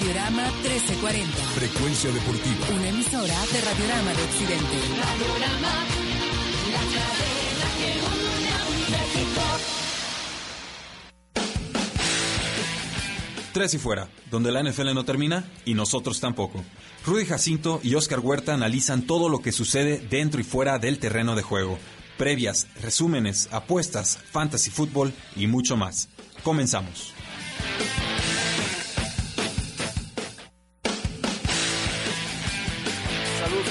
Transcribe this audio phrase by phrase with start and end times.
[0.00, 1.36] Radiorama 1340.
[1.52, 2.66] Frecuencia deportiva.
[2.74, 4.76] Una emisora de Radiorama de Occidente.
[4.96, 5.74] Radiorama,
[6.72, 8.64] la cadena que une a
[8.96, 9.42] México.
[13.52, 16.64] Tres y fuera, donde la NFL no termina y nosotros tampoco.
[17.04, 21.36] Rudy Jacinto y Oscar Huerta analizan todo lo que sucede dentro y fuera del terreno
[21.36, 21.78] de juego.
[22.16, 26.08] Previas, resúmenes, apuestas, fantasy fútbol y mucho más.
[26.42, 27.12] Comenzamos.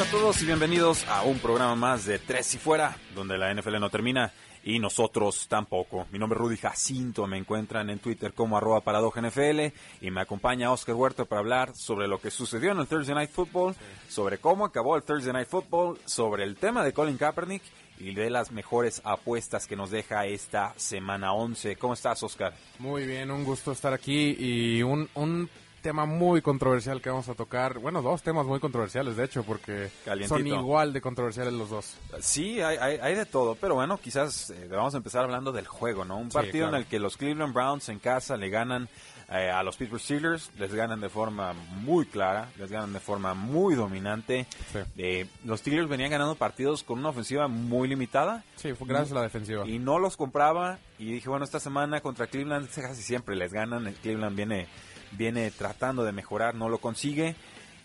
[0.10, 3.80] A todos y bienvenidos a un programa más de Tres y Fuera, donde la NFL
[3.80, 4.32] no termina
[4.64, 6.08] y nosotros tampoco.
[6.12, 9.68] Mi nombre es Rudy Jacinto, me encuentran en Twitter como arroba NFL
[10.02, 13.30] y me acompaña Oscar Huerta para hablar sobre lo que sucedió en el Thursday Night
[13.30, 13.76] Football,
[14.08, 17.62] sobre cómo acabó el Thursday Night Football, sobre el tema de Colin Kaepernick
[18.00, 21.76] y de las mejores apuestas que nos deja esta semana 11.
[21.76, 22.56] ¿Cómo estás, Oscar?
[22.80, 25.50] Muy bien, un gusto estar aquí y un, un
[25.82, 27.80] tema muy controversial que vamos a tocar.
[27.80, 30.38] Bueno, dos temas muy controversiales, de hecho, porque Calientito.
[30.38, 31.96] son igual de controversiales los dos.
[32.20, 35.68] Sí, hay, hay, hay de todo, pero bueno, quizás eh, vamos a empezar hablando del
[35.68, 36.18] juego, ¿no?
[36.18, 36.78] Un partido claro.
[36.78, 38.90] en el que los Cleveland Browns en casa le ganan
[39.32, 43.36] eh, a los Pittsburgh Steelers, les ganan de forma muy clara, les ganan de forma
[43.36, 44.48] muy dominante.
[44.74, 44.80] Sí.
[44.98, 49.16] Eh, los Steelers venían ganando partidos con una ofensiva muy limitada Sí, fue gracias a
[49.16, 49.68] la defensiva.
[49.68, 53.88] y no los compraba y dije, bueno, esta semana contra Cleveland casi siempre les ganan,
[53.88, 54.68] el Cleveland viene,
[55.12, 57.36] viene tratando de mejorar, no lo consigue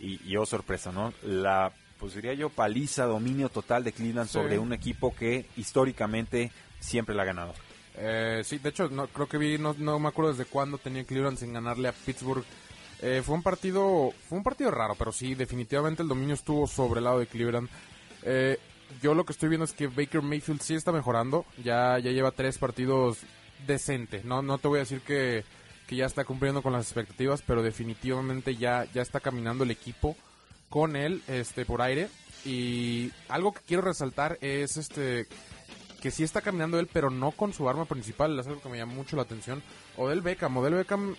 [0.01, 1.13] y, y oh sorpresa, ¿no?
[1.23, 4.35] La, pues diría yo, paliza, dominio total de Cleveland Sí.
[4.35, 7.55] sobre un equipo que históricamente siempre la ha ganado.
[7.97, 11.05] Eh, sí, de hecho, no, creo que vi, no, no me acuerdo desde cuándo tenía
[11.05, 12.45] Cleveland sin ganarle a Pittsburgh.
[13.01, 16.99] Eh, fue un partido, fue un partido raro, pero sí, definitivamente el dominio estuvo sobre
[16.99, 17.69] el lado de Cleveland.
[18.23, 18.59] Eh,
[19.03, 22.31] yo lo que estoy viendo es que Baker Mayfield sí está mejorando, ya, ya lleva
[22.33, 23.19] tres partidos
[23.67, 24.23] decente.
[24.25, 25.45] No, no te voy a decir que,
[25.87, 30.17] que ya está cumpliendo con las expectativas, pero definitivamente ya, ya está caminando el equipo
[30.69, 32.09] con él, este, por aire.
[32.45, 35.27] Y algo que quiero resaltar es este
[36.05, 38.39] que sí está caminando él, pero no con su arma principal.
[38.39, 39.63] Es algo que me llama mucho la atención.
[39.97, 41.17] Odell Beckham, Odell Beckham,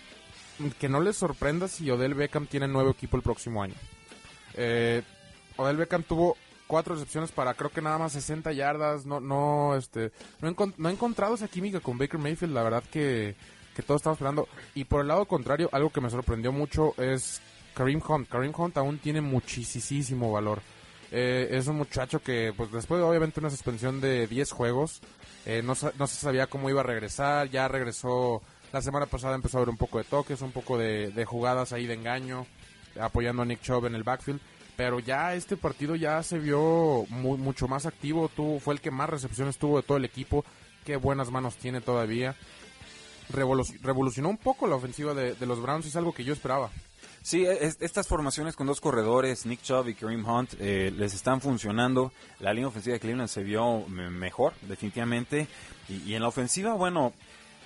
[0.78, 3.74] que no les sorprenda si Odell Beckham tiene nuevo equipo el próximo año.
[4.54, 5.02] Eh,
[5.58, 6.38] Odell Beckham tuvo
[6.68, 9.08] cuatro recepciones para creo que nada más 60 yardas.
[9.08, 12.54] No, no, este, no, he no encontrado esa química con Baker Mayfield.
[12.54, 13.36] La verdad que,
[13.76, 14.48] que todos estamos esperando.
[14.74, 17.42] Y por el lado contrario, algo que me sorprendió mucho es
[17.76, 18.30] Kareem Hunt.
[18.30, 20.62] Kareem Hunt aún tiene muchísimo valor.
[21.12, 25.02] Eh, es un muchacho que, pues después de obviamente una suspensión de 10 juegos,
[25.46, 28.42] eh, no, no se sabía cómo iba a regresar, ya regresó,
[28.74, 31.72] la semana pasada empezó a ver un poco de toques, un poco de, de jugadas
[31.74, 32.48] ahí de engaño,
[33.00, 34.42] apoyando a Nick Chubb en el backfield,
[34.76, 38.92] pero ya este partido ya se vio mu- mucho más activo, tuvo, fue el que
[38.92, 40.44] más recepciones tuvo de todo el equipo,
[40.84, 42.36] qué buenas manos tiene todavía.
[43.32, 46.70] Revolu- revolucionó un poco la ofensiva de, de los Browns, es algo que yo esperaba.
[47.22, 51.42] Sí, es- estas formaciones con dos corredores, Nick Chubb y Kareem Hunt, eh, les están
[51.42, 52.12] funcionando.
[52.40, 55.48] La línea ofensiva de Cleveland se vio me- mejor, definitivamente.
[55.90, 57.14] Y, y en la ofensiva, bueno,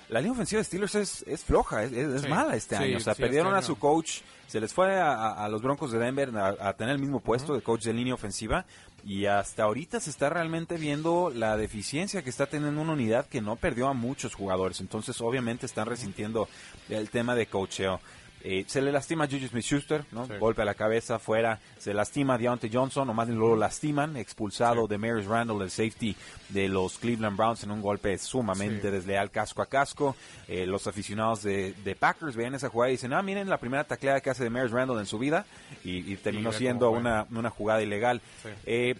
[0.08, 2.28] la línea ofensiva de Steelers es, es floja, es, es Sí.
[2.28, 2.96] mala este Sí, año.
[2.96, 5.60] O sea, sí, perdieron este a su coach, se les fue a, a- a los
[5.62, 8.64] Broncos de Denver a, a tener el mismo puesto de coach de línea ofensiva.
[9.04, 13.40] Y hasta ahorita se está realmente viendo la deficiencia que está teniendo una unidad que
[13.40, 14.80] no perdió a muchos jugadores.
[14.80, 16.48] Entonces, obviamente, están resintiendo
[16.88, 18.00] el tema de coacheo.
[18.42, 20.26] Eh, se le lastima a Juju Smith-Schuster, ¿no?
[20.26, 20.32] Sí.
[20.40, 21.58] Golpe a la cabeza, fuera.
[21.78, 25.70] Se lastima a Deontay Johnson, o más bien lo lastiman, expulsado de Maris Randall, el
[25.70, 26.16] safety
[26.48, 28.90] de los Cleveland Browns, en un golpe sumamente Sí.
[28.90, 30.16] desleal, casco a casco.
[30.48, 33.84] Eh, los aficionados de, de Packers ven esa jugada y dicen, ah, miren la primera
[33.84, 35.44] tacleada que hace de Maris Randall en su vida,
[35.84, 38.20] y, y terminó siendo una, una jugada ilegal.
[38.64, 38.94] Eh,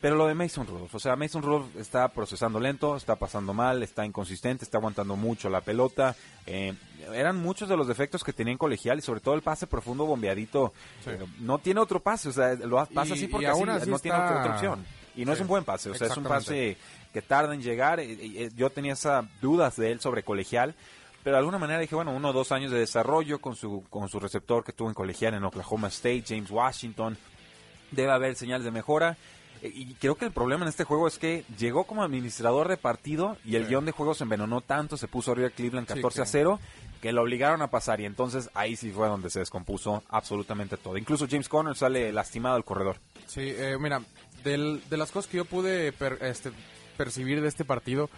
[0.00, 3.82] pero lo de Mason Rudolph, o sea, Mason Rudolph está procesando lento, está pasando mal,
[3.82, 6.14] está inconsistente, está aguantando mucho la pelota.
[6.46, 6.74] Eh,
[7.14, 10.04] eran muchos de los defectos que tenía en colegial y sobre todo el pase profundo
[10.04, 10.72] bombeadito.
[11.02, 11.10] Sí.
[11.10, 13.90] eh, no tiene otro pase, o sea, lo pasa Y- así porque aún así, así
[13.90, 14.84] no tiene otra, opción.
[15.16, 16.76] Y no Sí, es un buen pase, o sea, es un pase
[17.12, 17.98] que tarda en llegar.
[18.00, 20.74] Eh, eh, Yo tenía esas dudas de él sobre colegial,
[21.24, 24.10] pero de alguna manera dije, bueno, uno o dos años de desarrollo con su, con
[24.10, 27.16] su receptor que tuvo en colegial en Oklahoma State, James Washington,
[27.90, 29.16] debe haber señales de mejora.
[29.62, 32.76] Eh, Y creo que el problema en este juego es que llegó como administrador de
[32.76, 33.68] partido y el Sí.
[33.70, 36.60] guion de juego se envenenó tanto, se puso arriba Cleveland Sí, 14 a que- 0,
[37.00, 40.96] que lo obligaron a pasar y entonces ahí sí fue donde se descompuso absolutamente todo.
[40.96, 42.96] Incluso James Conner sale lastimado al corredor.
[43.26, 44.00] Sí, eh, mira,
[44.44, 46.50] del- de las cosas que yo pude per- este,
[46.96, 48.08] percibir de este partido,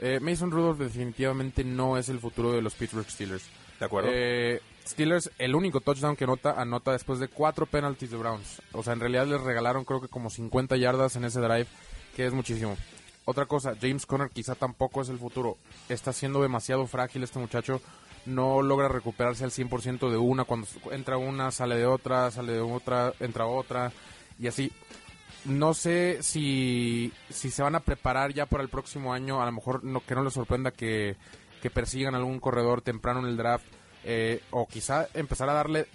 [0.00, 3.44] eh, Mason Rudolph definitivamente no es el futuro de los Pittsburgh Steelers.
[3.78, 4.10] ¿De acuerdo?
[4.12, 8.62] Eh, Steelers, el único touchdown que anota, anota después de cuatro penalties de Browns.
[8.72, 11.66] O sea, en realidad les regalaron creo que como 50 yardas en ese drive,
[12.16, 12.76] que es muchísimo.
[13.24, 15.56] Otra cosa, James Conner quizá tampoco es el futuro.
[15.88, 17.80] Está siendo demasiado frágil este muchacho.
[18.26, 20.44] No logra recuperarse al 100% de una.
[20.44, 23.92] Cuando entra una, sale de otra, sale de otra, entra otra.
[24.38, 24.72] Y así.
[25.44, 29.40] No sé si, si se van a preparar ya para el próximo año.
[29.40, 31.16] A lo mejor no, que no les sorprenda que,
[31.60, 33.64] que persigan algún corredor temprano en el draft.
[34.04, 35.86] Eh, o quizá empezar a darle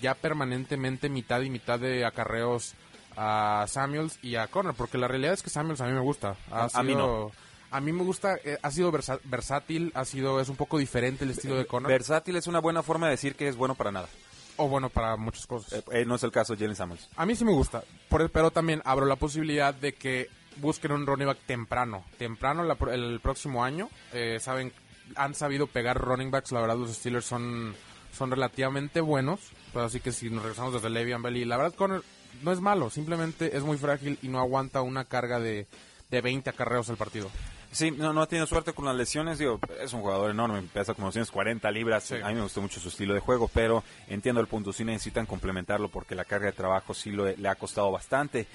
[0.00, 2.74] ya permanentemente mitad y mitad de acarreos
[3.16, 4.74] a Samuels y a Conner.
[4.74, 6.36] Porque la realidad es que Samuels a mí me gusta.
[6.50, 7.44] Ha A- a mí sido- no.
[7.70, 11.24] A mí me gusta, eh, ha sido versa- versátil, ha sido, es un poco diferente
[11.24, 11.90] el estilo de Conner.
[11.90, 14.08] Versátil es una buena forma de decir que es bueno para nada.
[14.56, 15.72] o bueno, para muchas cosas.
[15.72, 17.08] Eh, eh, no es el caso de Jalen Samuels.
[17.16, 20.28] A mí sí me gusta, por- pero también abro la posibilidad de que
[20.58, 22.04] busquen un running back temprano.
[22.18, 23.90] Temprano la el próximo año.
[24.12, 24.72] Eh, saben,
[25.16, 26.52] han sabido pegar running backs.
[26.52, 27.74] La verdad, los Steelers son,
[28.16, 29.40] son relativamente buenos.
[29.72, 32.02] Pero así que si nos regresamos desde Le'Veon Bell, y la verdad, Conner
[32.42, 32.90] no es malo.
[32.90, 35.66] Simplemente es muy frágil y no aguanta una carga de,
[36.10, 37.30] de 20 acarreos al partido.
[37.72, 39.38] Sí, no, no ha tenido suerte con las lesiones.
[39.40, 42.04] Digo, es un jugador enorme, pesa como 240 libras.
[42.04, 42.14] Sí.
[42.22, 44.72] A mí me gustó mucho su estilo de juego, pero entiendo el punto.
[44.72, 48.46] Sí necesitan complementarlo porque la carga de trabajo sí lo- le ha costado bastante.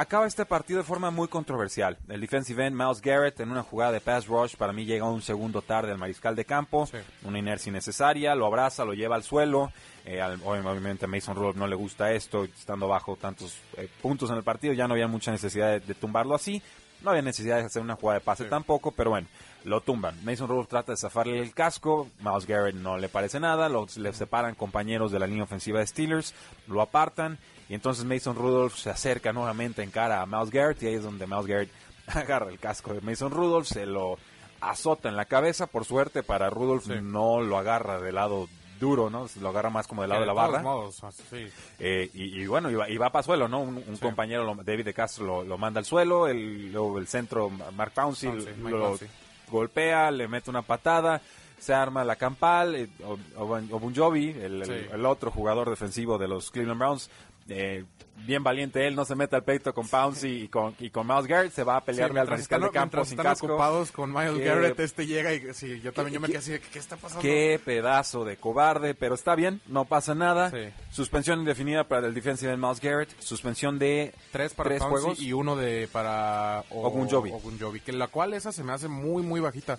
[0.00, 1.98] Acaba este partido de forma muy controversial.
[2.08, 5.20] El defensive end Miles Garrett en una jugada de pass rush para mí llega un
[5.22, 6.98] segundo tarde al mariscal de campo, Sí.
[7.24, 9.72] una inercia innecesaria, lo abraza, lo lleva al suelo.
[10.04, 14.30] Eh, al- obviamente a Mason Rudolph no le gusta esto, estando bajo tantos eh, puntos
[14.30, 16.62] en el partido, ya no había mucha necesidad de, de tumbarlo así.
[17.02, 18.50] No había necesidad de hacer una jugada de pase Sí.
[18.50, 19.26] tampoco, pero bueno,
[19.64, 20.14] lo tumban.
[20.24, 24.12] Mason Rudolph trata de zafarle el casco, Miles Garrett no le parece nada, lo, le
[24.12, 26.34] separan compañeros de la línea ofensiva de Steelers,
[26.68, 30.86] lo apartan y entonces Mason Rudolph se acerca nuevamente en cara a Miles Garrett y
[30.86, 31.70] ahí es donde Miles Garrett
[32.06, 34.18] agarra el casco de Mason Rudolph, se lo
[34.60, 36.94] azota en la cabeza, por suerte para Rudolph Sí.
[37.02, 38.48] no lo agarra del lado
[38.80, 39.26] duro, ¿no?
[39.40, 40.62] Lo agarra más como del lado de la barra.
[40.62, 41.00] modos,
[41.30, 41.48] sí.
[41.80, 43.60] Eh, y, y bueno, y va, y va para suelo, ¿no?
[43.60, 44.00] Un, un Sí.
[44.02, 47.90] compañero, lo- David de Castro, lo, lo manda al suelo, el, luego el centro, Mark
[47.92, 48.30] Pouncey,
[48.62, 48.96] lo
[49.50, 51.20] golpea, le mete una patada,
[51.58, 52.88] se arma la campal, eh,
[53.36, 54.72] Obunjobi, el, Sí.
[55.04, 57.10] otro jugador defensivo de los Cleveland Browns,
[57.50, 57.84] eh,
[58.26, 61.26] bien valiente él, no se mete al peito con Pouncey y con, y con Miles
[61.26, 63.46] Garrett, se va a pelearle Sí, al están, de campo sin están casco.
[63.46, 66.60] ocupados con Miles Garrett, este llega y sí, yo también yo me quedé así, de,
[66.60, 67.22] ¿qué está pasando?
[67.22, 70.50] Qué pedazo de cobarde, pero está bien, no pasa nada.
[70.50, 70.58] Sí.
[70.90, 75.32] Suspensión indefinida para el defensive end Miles Garrett, suspensión de Tres para tres juegos y
[75.32, 77.30] uno de para o- Ogunjobi.
[77.30, 79.78] Ogunjobi, que la cual esa se me hace muy muy bajita.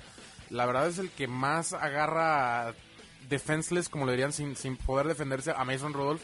[0.50, 2.74] La verdad es el que más agarra
[3.30, 6.22] defenseless, como le dirían, sin, sin poder defenderse a Mason Rudolph.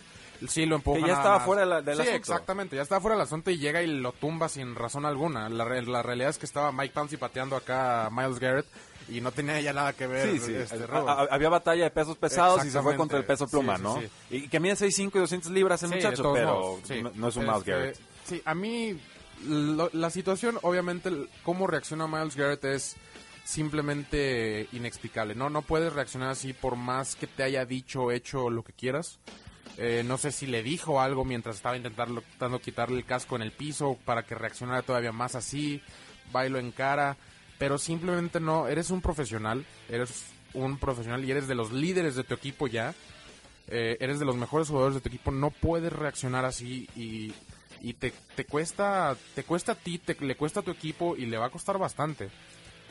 [0.50, 1.00] Sí, lo empuja.
[1.00, 2.18] Que ya estaba fuera de la- del Sí, asunto.
[2.18, 2.76] exactamente.
[2.76, 5.48] Ya estaba fuera del asunto y llega y lo tumba sin razón alguna.
[5.48, 8.66] La, la realidad es que estaba Mike Pouncey pateando acá a Miles Garrett
[9.08, 10.30] y no tenía ya nada que ver.
[10.32, 10.56] Sí, sí.
[10.56, 13.84] este, A- había batalla de pesos pesados y se fue contra el peso pluma, Sí,
[13.84, 14.02] ¿no?
[14.02, 14.10] sí.
[14.32, 16.80] Y que mide 6'5 y 200 libras el muchacho, pero modos,
[17.16, 18.00] no, es un Este, Miles Garrett.
[18.26, 19.00] Sí, a mí
[19.48, 22.98] lo- la situación, obviamente, el- cómo reacciona Miles Garrett es
[23.46, 25.36] simplemente inexplicable.
[25.36, 29.20] No, no puedes reaccionar así por más que te haya dicho hecho lo que quieras.
[29.78, 33.44] Eh, no sé si le dijo algo mientras estaba intentando, intentando quitarle el casco en
[33.44, 35.82] el piso para que reaccionara todavía más así,
[36.32, 37.18] bailo en cara,
[37.60, 42.24] pero simplemente no, eres un profesional, eres un profesional y eres de los líderes de
[42.24, 42.96] tu equipo ya,
[43.68, 47.34] eh, eres de los mejores jugadores de tu equipo, no puedes reaccionar así y,
[47.82, 51.26] y te, te cuesta te cuesta a ti, te, le cuesta a tu equipo y
[51.26, 52.30] le va a costar bastante.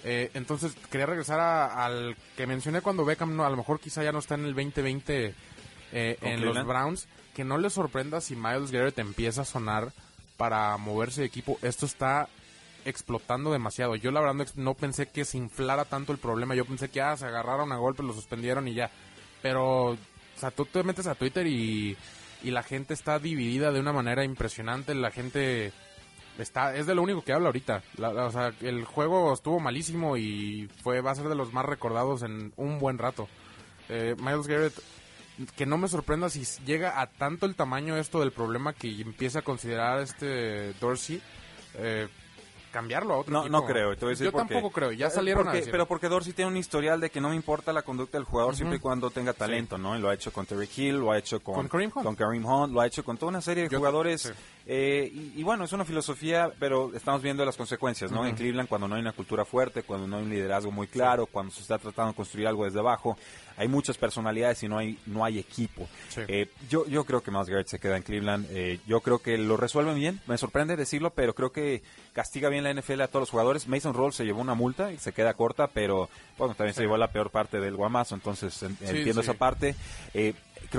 [0.04, 4.02] Eh, entonces, quería regresar a- al que mencioné cuando Beckham, no, a lo mejor quizá
[4.04, 5.34] ya no está en el 2020
[5.92, 6.56] eh, ¿Con en Cleveland?
[6.58, 9.92] los Browns, que no le sorprenda si Miles Garrett empieza a sonar
[10.36, 11.58] para moverse de equipo.
[11.62, 12.28] Esto está
[12.84, 13.96] explotando demasiado.
[13.96, 16.54] Yo la verdad no pensé que se inflara tanto el problema.
[16.54, 18.90] Yo pensé que ah, se agarraron a golpe, lo suspendieron y ya.
[19.40, 19.98] Pero, o
[20.36, 21.96] sea, tú te metes a Twitter y,
[22.42, 24.94] y la gente está dividida de una manera impresionante.
[24.94, 25.72] La gente
[26.38, 27.82] está es de lo único que habla ahorita.
[27.96, 31.52] La- la- o sea, el juego estuvo malísimo y fue va a ser de los
[31.52, 33.28] más recordados en un buen rato.
[33.88, 34.74] Eh, Miles Garrett,
[35.56, 39.40] que no me sorprenda si llega a tanto el tamaño esto del problema que empieza
[39.40, 41.20] a considerar este Dorsey
[41.76, 42.08] eh,
[42.70, 43.52] cambiarlo a otro No, equipo.
[43.60, 43.94] no creo.
[43.94, 44.90] te voy a decir Yo tampoco creo.
[44.92, 45.70] Ya Eh, salieron porque- a.
[45.70, 48.56] Pero porque Dorsey tiene un historial de que no me importa la conducta del jugador
[48.56, 49.96] siempre y cuando tenga talento, ¿no?
[49.96, 52.04] Y lo ha hecho con Terry Hill, lo ha hecho con, Con Kareem Hunt.
[52.04, 54.30] con Kareem Hunt, lo ha hecho con toda una serie de Yo- jugadores sí.
[54.66, 58.26] Eh, y, y bueno, es una filosofía, pero estamos viendo las consecuencias, ¿no?
[58.26, 61.26] En Cleveland, cuando no hay una cultura fuerte, cuando no hay un liderazgo muy claro,
[61.26, 63.18] cuando se está tratando de construir algo desde abajo,
[63.58, 65.86] hay muchas personalidades y no hay no hay equipo.
[66.08, 66.22] Sí.
[66.28, 68.46] Eh, yo yo creo que Miles Garrett se queda en Cleveland.
[68.50, 70.20] Eh, yo creo que lo resuelven bien.
[70.26, 71.82] Me sorprende decirlo, pero creo que
[72.14, 73.68] castiga bien la NFL a todos los jugadores.
[73.68, 76.96] Mason Rolls se llevó una multa y se queda corta, pero bueno, también se llevó
[76.96, 79.28] la peor parte del guamazo, entonces en- entiendo sí.
[79.30, 79.74] esa parte.
[80.14, 80.32] Eh,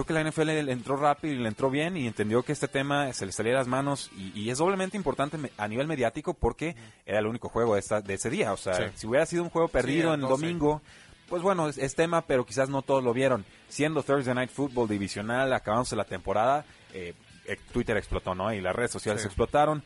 [0.03, 2.67] creo que la NFL le entró rápido y le entró bien y entendió que este
[2.67, 6.33] tema se le salía de las manos y, y es doblemente importante a nivel mediático
[6.33, 6.75] porque
[7.05, 8.51] era el único juego de, esta- de ese día.
[8.51, 8.83] O sea, Sí.
[8.95, 10.31] si hubiera sido un juego perdido el en 12.
[10.45, 10.81] domingo,
[11.29, 13.45] pues bueno, es, es tema, pero quizás no todos lo vieron.
[13.69, 17.13] Siendo Thursday Night Football divisional, acabándose la temporada, eh,
[17.45, 18.53] eh, Twitter explotó, ¿no?
[18.53, 19.27] Y las redes sociales Sí.
[19.27, 19.81] explotaron.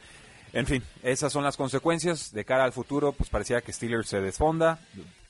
[0.53, 2.33] En fin, esas son las consecuencias.
[2.33, 4.79] De cara al futuro, pues parecía que Steelers se desfonda.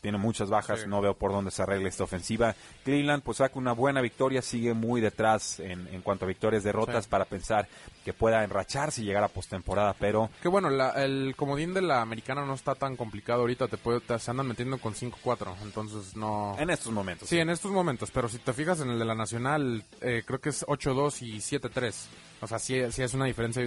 [0.01, 0.87] Tiene muchas bajas, Sí.
[0.87, 2.55] no veo por dónde se arregle esta ofensiva.
[2.85, 7.03] Cleveland, pues saca una buena victoria, sigue muy detrás en, en cuanto a victorias, derrotas,
[7.03, 7.09] Sí.
[7.09, 7.67] para pensar
[8.05, 12.01] que pueda enracharse y llegar a postemporada, pero Que bueno, la- el comodín de la
[12.01, 16.15] americana no está tan complicado ahorita, te, puede, te se andan metiendo con 5-4, entonces
[16.15, 16.55] no...
[16.57, 17.27] en estos momentos.
[17.27, 20.39] Sí, en estos momentos, pero si te fijas en el de la Nacional, eh, creo
[20.39, 22.07] que es 8-2 y 7-3.
[22.41, 23.61] O sea, sí, sí es una diferencia.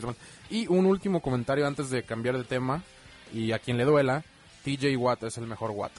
[0.48, 2.82] Y un último comentario antes de cambiar de tema,
[3.34, 4.24] y a quien le duela,
[4.64, 5.92] TJ Watt es el mejor Watt.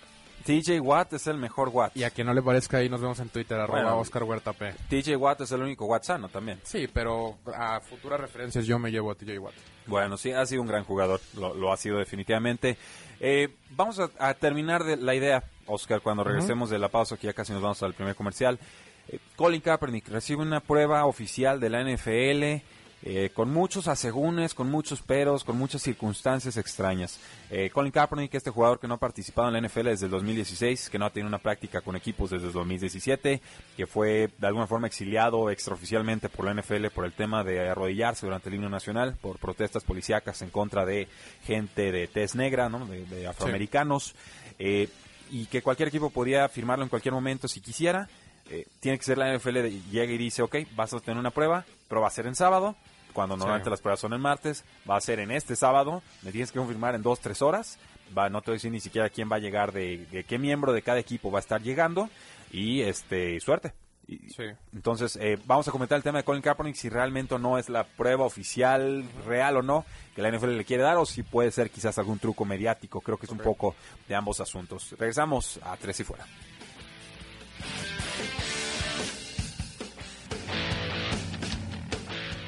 [0.46, 1.96] TJ Watt es el mejor Watt.
[1.96, 4.00] Y a quien no le parezca ahí, nos vemos en Twitter, arroba Bueno.
[4.00, 4.74] Oscar Huerta P.
[4.90, 6.60] TJ Watt es el único Watt sano también.
[6.64, 9.54] Sí, pero a futuras referencias yo me llevo a TJ Watt.
[9.88, 12.78] Bueno, sí, ha sido un gran jugador, lo, lo ha sido definitivamente.
[13.20, 17.28] Eh, vamos a, a terminar de la idea, Oscar, cuando regresemos de la pausa, que
[17.28, 18.60] ya casi nos vamos al primer comercial.
[19.08, 22.64] Eh, Colin Kaepernick recibe una prueba oficial de la NFL
[23.06, 27.20] eh, con muchos asegúnes, con muchos peros, con muchas circunstancias extrañas.
[27.50, 30.90] Eh, Colin Kaepernick, este jugador que no ha participado en la NFL desde el 2016,
[30.90, 33.42] que no ha tenido una práctica con equipos desde el 2017,
[33.76, 38.26] que fue de alguna forma exiliado extraoficialmente por la NFL por el tema de arrodillarse
[38.26, 41.10] durante el himno nacional, por protestas policíacas en contra de
[41.44, 42.86] gente de tez negra, ¿no?
[42.86, 44.16] de, de afroamericanos,
[44.60, 44.88] eh,
[45.30, 48.08] y que cualquier equipo podía firmarlo en cualquier momento si quisiera.
[48.50, 51.32] Eh, tiene que ser la NFL de, llega y dice, ok, vas a tener una
[51.32, 52.76] prueba, pero va a ser en sábado,
[53.14, 53.72] cuando normalmente Sí.
[53.72, 56.96] las pruebas son el martes, va a ser en este sábado, me tienes que confirmar
[56.96, 57.78] en dos, tres horas,
[58.18, 60.38] va, no te voy a decir ni siquiera quién va a llegar, de, de qué
[60.38, 62.10] miembro de cada equipo va a estar llegando,
[62.52, 63.74] y este suerte.
[64.06, 64.44] Y- Sí.
[64.74, 67.70] Entonces, eh, vamos a comentar el tema de Colin Kaepernick, si realmente o no es
[67.70, 71.52] la prueba oficial, real o no, que la NFL le quiere dar, o si puede
[71.52, 73.76] ser quizás algún truco mediático, creo que es un poco
[74.10, 74.94] de ambos asuntos.
[75.00, 76.26] Regresamos a Tres y Fuera.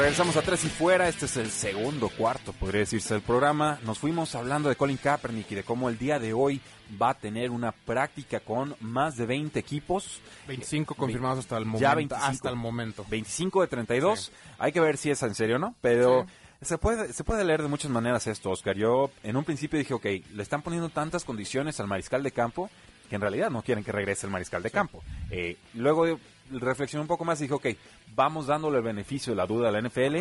[0.00, 3.78] Regresamos a Tres y Fuera, este es el segundo cuarto, podría decirse, del programa.
[3.84, 6.58] Nos fuimos hablando de Colin Kaepernick y de cómo el día de hoy
[7.00, 10.22] va a tener una práctica con más de 20 equipos.
[10.48, 11.82] 25 confirmados hasta el momento.
[11.82, 12.30] Ya 25.
[12.30, 13.04] Hasta el momento.
[13.10, 14.32] 25 de 32.
[14.58, 16.26] Hay que ver si es en serio o no, pero
[16.62, 18.76] se puede se puede leer de muchas maneras esto, Oscar.
[18.76, 22.70] Yo en un principio dije, ok, le están poniendo tantas condiciones al mariscal de campo
[23.10, 25.02] que en realidad no quieren que regrese el mariscal de campo.
[25.30, 26.06] Eh, luego
[26.50, 27.66] reflexioné un poco más y dije, ok,
[28.14, 30.18] vamos dándole el beneficio de la duda a la NFL.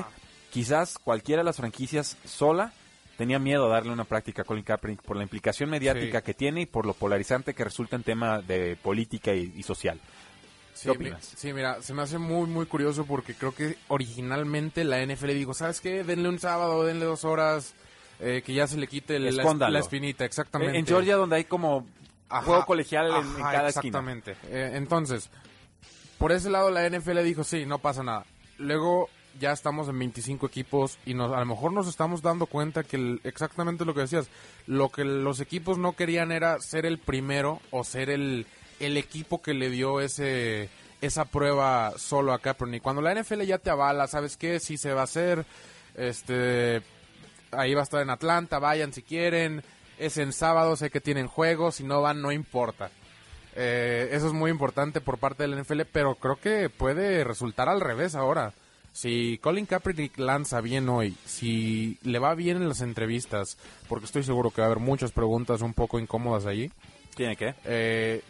[0.51, 2.74] Quizás cualquiera de las franquicias sola
[3.17, 6.25] tenía miedo a darle una práctica a Colin Kaepernick por la implicación mediática Sí.
[6.25, 10.00] que tiene y por lo polarizante que resulta en tema de política y, y social.
[10.74, 11.31] Sí, ¿Qué opinas?
[11.33, 15.33] mi- sí, mira, se me hace muy, muy curioso porque creo que originalmente la NFL
[15.33, 16.03] dijo, ¿sabes qué?
[16.05, 17.74] Denle un sábado, denle dos horas,
[18.21, 20.77] eh, que ya se le quite el- la, la espinita, exactamente.
[20.77, 21.86] En Georgia donde hay como
[22.29, 24.38] Ajá, juego colegial en, en ajá, cada exactamente.
[24.48, 25.29] Eh, entonces,
[26.20, 28.26] por ese lado la NFL dijo, sí, no pasa nada.
[28.60, 29.10] Luego
[29.40, 32.98] ya estamos en 25 equipos y nos, a lo mejor nos estamos dando cuenta que
[32.98, 34.28] el- exactamente lo que decías,
[34.68, 38.46] lo que los equipos no querían era ser el primero o ser el,
[38.80, 40.70] el equipo que le dio ese
[41.02, 42.84] esa prueba solo a Kaepernick.
[42.84, 44.60] Cuando la NFL ya te avala, ¿sabes qué?
[44.60, 45.46] Sí se va a hacer,
[45.96, 46.82] este,
[47.52, 49.64] ahí va a estar en Atlanta, vayan si quieren,
[49.98, 52.92] es en sábado, sé que tienen juegos, si no van no importa.
[53.62, 57.82] Eh, eso es muy importante por parte del NFL, pero creo que puede resultar al
[57.82, 58.54] revés ahora.
[58.94, 63.58] Si Colin Kaepernick lanza bien hoy, si le va bien en las entrevistas,
[63.89, 66.72] porque estoy seguro que va a haber muchas preguntas un poco incómodas allí,
[67.16, 67.54] ¿Tiene que?
[67.66, 68.24] eh,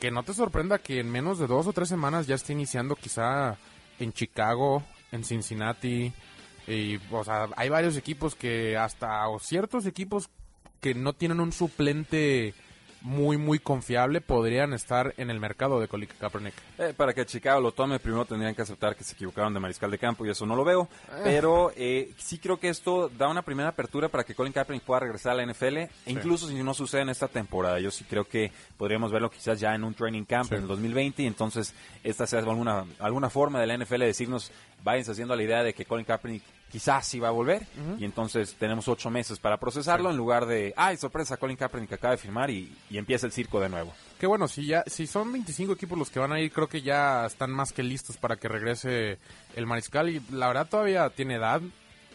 [0.00, 2.96] que no te sorprenda que en menos de dos o tres semanas ya esté iniciando
[2.96, 3.56] quizá
[4.00, 6.12] en Chicago, en Cincinnati,
[6.66, 10.30] y, o sea, hay varios equipos que hasta, o ciertos equipos
[10.80, 12.54] que no tienen un suplente
[13.04, 16.54] muy, muy confiable, podrían estar en el mercado de Colin Kaepernick.
[16.78, 19.90] Eh, para que Chicago lo tome, primero tendrían que aceptar que se equivocaron de mariscal
[19.90, 20.88] de campo y eso no lo veo.
[21.22, 25.00] Pero eh, sí creo que esto da una primera apertura para que Colin Kaepernick pueda
[25.00, 27.78] regresar a la NFL, e incluso si no sucede en esta temporada.
[27.78, 31.24] Yo sí creo que podríamos verlo quizás ya en un training camp en el 2020
[31.24, 34.50] y entonces esta sea alguna, alguna forma de la NFL decirnos,
[34.82, 36.42] váyanse haciendo la idea de que Colin Kaepernick
[36.74, 37.64] quizás sí va a volver
[38.00, 42.10] y entonces tenemos ocho meses para procesarlo en lugar de, ay, sorpresa, Colin Kaepernick acaba
[42.10, 43.92] de firmar y, y empieza el circo de nuevo.
[44.18, 46.82] Que bueno, si ya si son 25 equipos los que van a ir, creo que
[46.82, 49.18] ya están más que listos para que regrese
[49.54, 51.62] el mariscal y la verdad todavía tiene edad.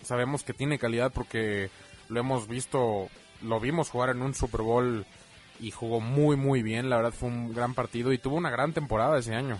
[0.01, 1.69] Sabemos que tiene calidad porque
[2.09, 3.07] lo hemos visto,
[3.41, 5.05] lo vimos jugar en un Super Bowl
[5.61, 8.73] y jugó muy muy bien, la verdad fue un gran partido y tuvo una gran
[8.73, 9.57] temporada ese año.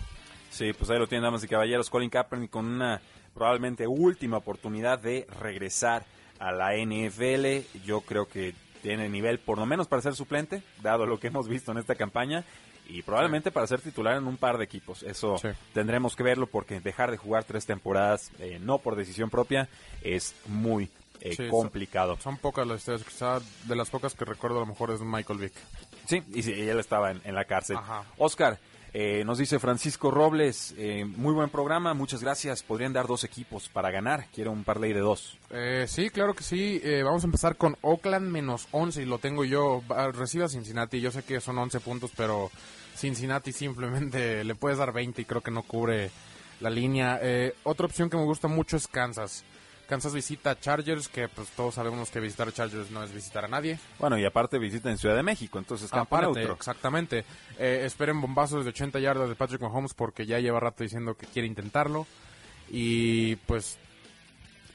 [0.50, 1.90] Sí, pues ahí lo tienen, damas y caballeros.
[1.90, 3.00] Colin Kaepernick con una
[3.34, 6.06] probablemente última oportunidad de regresar
[6.40, 7.66] a la NFL.
[7.86, 11.48] Yo creo que tiene nivel, por lo menos para ser suplente, dado lo que hemos
[11.48, 12.44] visto en esta campaña,
[12.88, 15.04] y probablemente para ser titular en un par de equipos.
[15.04, 15.50] Eso Sí.
[15.74, 19.68] tendremos que verlo porque dejar de jugar tres temporadas, eh, no por decisión propia,
[20.02, 20.90] es muy
[21.22, 22.18] eh, Sí, complicado.
[22.22, 25.40] Son pocas las historias, quizá de las pocas que recuerdo a lo mejor es Michael
[25.40, 25.54] Vick.
[26.08, 27.76] Sí, y él estaba en, en la cárcel.
[27.76, 28.06] Ajá.
[28.18, 28.58] Oscar,
[28.94, 32.64] eh, nos dice Francisco Robles, eh, muy buen programa, muchas gracias.
[32.64, 34.26] Podrían dar dos equipos para ganar.
[34.34, 35.38] Quiero un parlay de dos.
[35.52, 36.82] Eh, sí, claro que sí.
[36.84, 39.84] Eh, vamos a empezar con Oakland menos 11 y lo tengo yo.
[40.14, 41.00] Recibe a Cincinnati.
[41.02, 42.50] Yo sé que son 11 puntos, pero
[42.96, 46.12] Cincinnati simplemente le puedes dar 20 y creo que no cubre
[46.60, 47.20] la línea.
[47.22, 49.44] Eh, otra opción que me gusta mucho es Kansas.
[49.90, 53.44] Kansas visita a Chargers, que pues todos sabemos que visitar a Chargers no es visitar
[53.44, 53.80] a nadie.
[53.98, 56.54] Bueno, y aparte visita en Ciudad de México, entonces campo Aparte, neutro.
[56.54, 57.26] exactamente.
[57.58, 61.26] Eh, esperen bombazos de 80 yardas de Patrick Mahomes porque ya lleva rato diciendo que
[61.26, 62.06] quiere intentarlo.
[62.70, 63.80] Y pues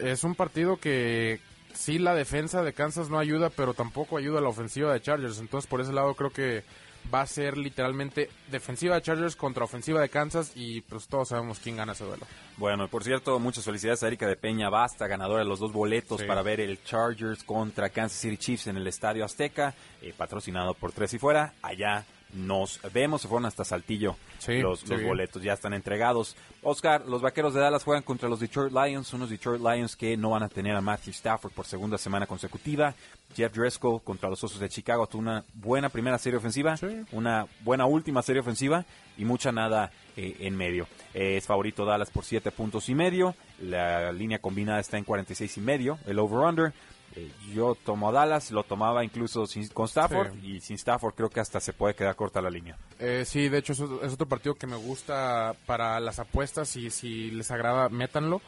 [0.00, 1.38] es un partido que
[1.74, 5.38] sí la defensa de Kansas no ayuda, pero tampoco ayuda a la ofensiva de Chargers.
[5.38, 6.64] Entonces por ese lado creo que
[7.12, 11.58] va a ser literalmente defensiva de Chargers contra ofensiva de Kansas y pues todos sabemos
[11.58, 12.26] quién gana ese duelo.
[12.56, 16.20] Bueno, por cierto, muchas felicidades a Erika de Peña Basta, ganadora de los dos boletos
[16.20, 16.26] Sí.
[16.26, 20.92] para ver el Chargers contra Kansas City Chiefs en el Estadio Azteca, eh, patrocinado por
[20.92, 21.54] Tres y Fuera.
[21.62, 22.04] Allá
[22.34, 25.08] nos vemos, se fueron hasta Saltillo Sí, los, sí, los bien.
[25.08, 26.36] boletos, ya están entregados.
[26.62, 30.30] Oscar, los Vaqueros de Dallas juegan contra los Detroit Lions, unos Detroit Lions que no
[30.30, 32.94] van a tener a Matthew Stafford por segunda semana consecutiva.
[33.34, 36.86] Jeff Driscoll contra los Osos de Chicago tuvo una buena primera serie ofensiva, Sí.
[37.12, 38.84] una buena última serie ofensiva
[39.16, 40.86] y mucha nada eh, en medio.
[41.14, 45.56] Eh, es favorito Dallas por 7 puntos y medio, la línea combinada está en 46
[45.56, 46.72] y medio, el over-under.
[47.16, 50.56] Eh, yo tomo a Dallas, lo tomaba incluso sin- con Stafford Sí.
[50.56, 52.76] y sin Stafford creo que hasta se puede quedar corta la línea.
[52.98, 56.90] Eh, sí, de hecho es, es otro partido que me gusta para las apuestas y
[56.90, 58.40] si les agrada, métanlo.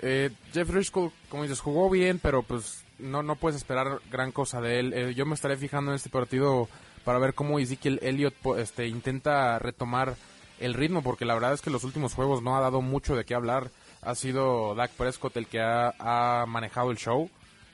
[0.00, 4.60] Eh, Jeff Driscoll, como dices, jugó bien, pero pues no, no puedes esperar gran cosa
[4.60, 4.92] de él.
[4.94, 6.68] Eh, yo me estaré fijando en este partido
[7.04, 10.16] para ver cómo Ezekiel Elliott este, intenta retomar
[10.60, 13.24] el ritmo, porque la verdad es que los últimos juegos no ha dado mucho de
[13.24, 13.70] qué hablar.
[14.02, 17.28] Ha sido Dak Prescott el que ha, ha manejado el show.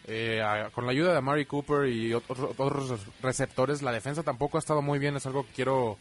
[0.07, 4.59] Eh, a- con la ayuda de Amari Cooper y otros, otros receptores, la defensa tampoco
[4.59, 5.17] ha estado muy bien.
[5.17, 5.99] Es algo que quiero,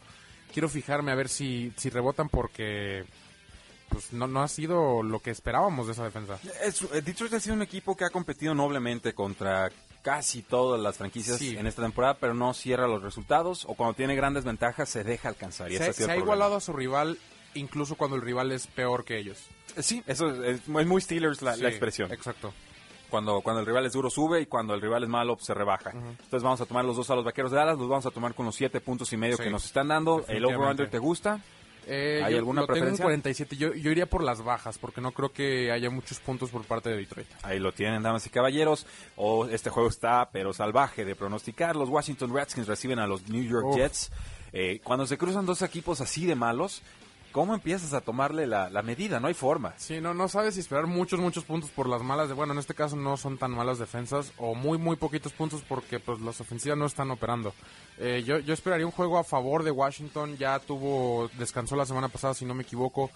[0.52, 3.04] quiero fijarme a ver si, si rebotan porque
[3.88, 6.38] pues no, no ha sido lo que esperábamos de esa defensa.
[6.62, 9.70] Es- eh, Detroit ha sido un equipo que ha competido noblemente contra
[10.02, 11.56] casi todas las franquicias Sí.
[11.56, 15.28] en esta temporada, pero no cierra los resultados o cuando tiene grandes ventajas se deja
[15.28, 15.72] alcanzar.
[15.72, 17.18] Y Se, ha se igualado a su rival
[17.54, 19.38] incluso cuando el rival es peor que ellos.
[19.78, 22.12] Sí, eso es, es muy Steelers la, la expresión.
[22.12, 22.52] Exacto.
[23.14, 25.54] Cuando, cuando el rival es duro sube y cuando el rival es malo pues, se
[25.54, 25.92] rebaja.
[25.92, 28.34] Entonces vamos a tomar los dos a los vaqueros de Dallas, los vamos a tomar
[28.34, 30.24] con los siete puntos y medio Sí, que nos están dando.
[30.26, 31.40] El over-under te gusta.
[31.86, 33.04] Eh, ¿Hay yo alguna lo tengo en preferencia?
[33.04, 33.56] 47.
[33.56, 36.90] Yo, yo iría por las bajas porque no creo que haya muchos puntos por parte
[36.90, 37.28] de Detroit.
[37.44, 38.84] Ahí lo tienen, damas y caballeros.
[39.14, 41.76] O este juego está, pero salvaje de pronosticar.
[41.76, 43.76] Los Washington Redskins reciben a los New York Uf.
[43.76, 44.10] Jets.
[44.52, 46.82] Eh, cuando se cruzan dos equipos así de malos,
[47.34, 49.18] ¿cómo empiezas a tomarle la, la medida?
[49.18, 49.74] No hay forma.
[49.76, 52.28] Sí, no, no sabes si esperar muchos, muchos puntos por las malas.
[52.28, 55.62] De, bueno, en este caso no son tan malas defensas o muy, muy poquitos puntos
[55.68, 57.52] porque pues las ofensivas no están operando.
[57.98, 60.36] Eh, yo, yo esperaría un juego a favor de Washington.
[60.36, 63.10] Ya tuvo, descansó la semana pasada, si no me equivoco.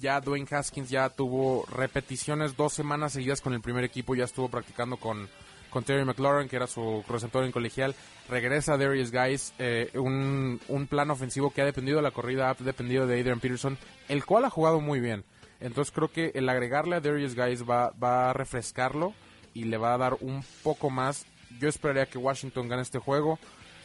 [0.00, 4.14] Ya Dwayne Haskins ya tuvo repeticiones dos semanas seguidas con el primer equipo.
[4.14, 5.28] Ya estuvo practicando con,
[5.74, 7.94] con Terry McLaurin, que era su receptor en colegial.
[8.30, 12.54] Regresa Darius Guys, eh, un, un plan ofensivo que ha dependido de la corrida, ha
[12.54, 13.76] dependido de Adrian Peterson,
[14.08, 15.24] el cual ha jugado muy bien.
[15.60, 19.12] Entonces creo que el agregarle a Darius Guys va, va a refrescarlo
[19.52, 21.26] y le va a dar un poco más.
[21.60, 23.38] Yo esperaría que Washington gane este juego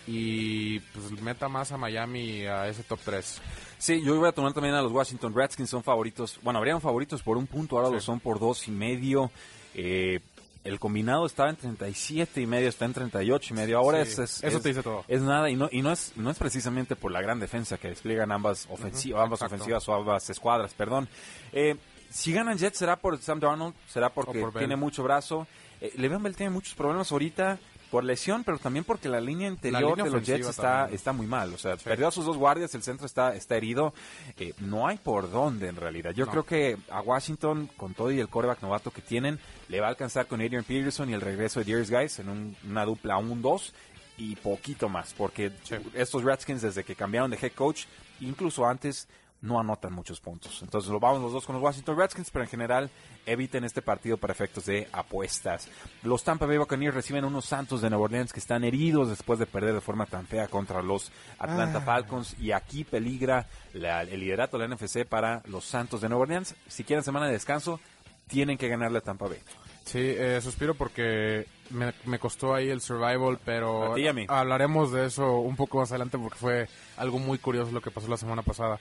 [0.07, 3.41] y pues meta más a Miami a ese top 3.
[3.77, 6.39] Sí, yo voy a tomar también a los Washington Redskins, son favoritos.
[6.41, 7.93] Bueno, habrían favoritos por un punto, ahora Sí.
[7.95, 9.31] lo son por dos y medio.
[9.75, 10.19] Eh,
[10.63, 13.77] el combinado estaba en 37 y medio, está en 38 y medio.
[13.77, 15.05] Ahora Sí, es, es- eso es- te dice todo.
[15.07, 17.87] Es nada y no y no es no es precisamente por la gran defensa que
[17.89, 19.55] despliegan ambas ofensivas, ambas exacto.
[19.55, 21.07] ofensivas o ambas escuadras, perdón.
[21.53, 21.75] Eh,
[22.09, 25.47] si ganan Jets será por Sam Darnold, será porque por tiene mucho brazo.
[25.81, 27.57] Eh, Le'Veon Bell tiene muchos problemas ahorita
[27.89, 30.95] por lesión, pero también porque la línea interior línea de los Jets está, también.
[30.95, 31.53] está muy mal.
[31.53, 33.93] O sea, perdió a sus dos guardias, el centro está, está herido.
[34.37, 36.11] Eh, no hay por dónde en realidad.
[36.11, 36.31] Yo No.
[36.31, 39.89] creo que a Washington, con todo y el coreback novato que tienen, le va a
[39.89, 43.73] alcanzar con Adrian Peterson y el regreso de Darius Guys en un- una dupla 1-2
[44.17, 45.75] y poquito más, porque Sí.
[45.93, 47.85] estos Redskins desde que cambiaron de head coach,
[48.19, 49.07] incluso antes,
[49.41, 50.61] no anotan muchos puntos.
[50.61, 52.89] Entonces lo vamos los dos con los Washington Redskins, pero en general
[53.25, 55.69] eviten este partido para efectos de apuestas.
[56.03, 59.45] Los Tampa Bay Buccaneers reciben unos Santos de Nueva Orleans que están heridos después de
[59.45, 64.57] perder de forma tan fea contra los Atlanta Falcons y aquí peligra la- el liderato
[64.57, 66.55] de la NFC para los Santos de Nueva Orleans.
[66.67, 67.79] Si quieren semana de descanso,
[68.27, 69.39] tienen que ganarle a Tampa Bay.
[69.85, 74.13] Sí, eh, suspiro porque me, me costó ahí el survival, pero A ti y a
[74.13, 74.25] mí.
[74.27, 78.07] hablaremos de eso un poco más adelante porque fue algo muy curioso lo que pasó
[78.07, 78.79] la semana pasada.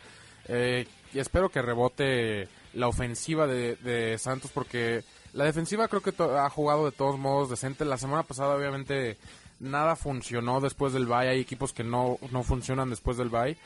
[0.49, 6.13] Eh, y espero que rebote la ofensiva de, de Santos porque la defensiva creo que
[6.21, 7.85] ha jugado de todos modos decente.
[7.85, 9.17] La semana pasada obviamente
[9.61, 11.29] nada funcionó después del bye.
[11.29, 13.57] Hay equipos que no, no funcionan después del bye.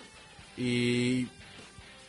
[0.56, 1.28] Y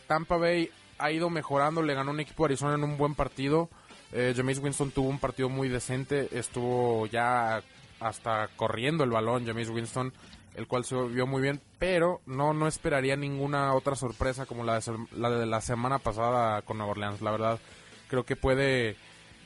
[0.06, 3.68] Tampa Bay ha ido mejorando, le ganó un equipo de Arizona en un buen partido.
[4.12, 7.62] Eh, Jameis Winston tuvo un partido muy decente, estuvo ya
[8.00, 10.12] hasta corriendo el balón Jameis Winston,
[10.54, 14.78] el cual se vio muy bien, pero no no esperaría ninguna otra sorpresa como la
[14.78, 17.20] de, la de la semana pasada con Nueva Orleans.
[17.20, 17.58] La verdad,
[18.08, 18.96] creo que puede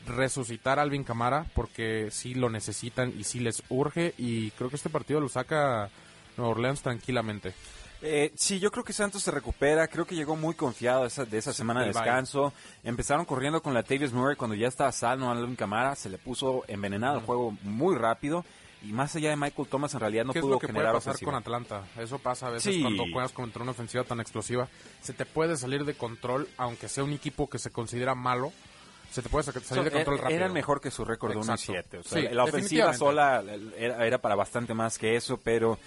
[0.06, 4.76] resucitar a Alvin Camara porque sí lo necesitan y sí les urge y creo que
[4.76, 5.90] este partido lo saca
[6.36, 7.54] Nueva Orleans tranquilamente.
[8.00, 9.88] Eh, sí, yo creo que Santos se recupera.
[9.88, 12.52] Creo que llegó muy confiado esa, de esa semana de descanso.
[12.84, 15.96] Empezaron corriendo con la Tavius Murray cuando ya estaba sano Alvin Camara.
[15.96, 18.44] Se le puso envenenado el juego muy rápido.
[18.82, 20.74] Y más allá de Michael Thomas, en realidad no ¿Qué es pudo lo que puede
[20.78, 21.32] generar pasar ofensiva.
[21.32, 21.82] con Atlanta?
[21.98, 22.80] Eso pasa a veces Sí.
[22.80, 24.68] cuando juegas contra una ofensiva tan explosiva.
[25.00, 28.52] Se te puede salir de control, aunque sea un equipo que se considera malo.
[29.10, 30.36] Se te puede salir de So, control er- rápido.
[30.38, 31.72] Eran mejor que su récord de 1 y Exacto.
[31.72, 31.98] 7.
[31.98, 33.42] O sea, Sí, la ofensiva sola
[33.76, 35.78] era, era para bastante más que eso, pero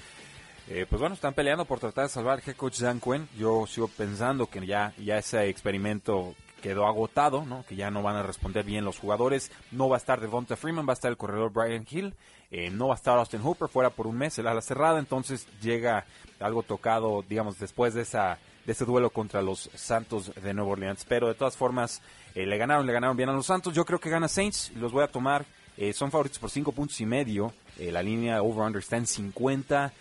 [0.67, 3.27] eh, pues bueno, están peleando por tratar de salvar al head coach Dan Quinn.
[3.37, 7.65] Yo sigo pensando que ya, ya ese experimento quedó agotado, ¿no?
[7.67, 9.51] que ya no van a responder bien los jugadores.
[9.71, 12.13] No va a estar Devonta Freeman, va a estar el corredor Brian Hill.
[12.51, 14.99] Eh, no va a estar Austin Hooper fuera por un mes, el ala cerrada.
[14.99, 16.05] Entonces llega
[16.39, 21.03] algo tocado, digamos, después de esa de ese duelo contra los Santos de Nueva Orleans.
[21.09, 22.01] Pero de todas formas,
[22.35, 23.73] eh, le ganaron, le ganaron bien a los Santos.
[23.73, 25.45] Yo creo que gana Saints, los voy a tomar.
[25.77, 27.53] Eh, son favoritos por 5 puntos y medio.
[27.79, 29.91] Eh, la línea over-under está en 50.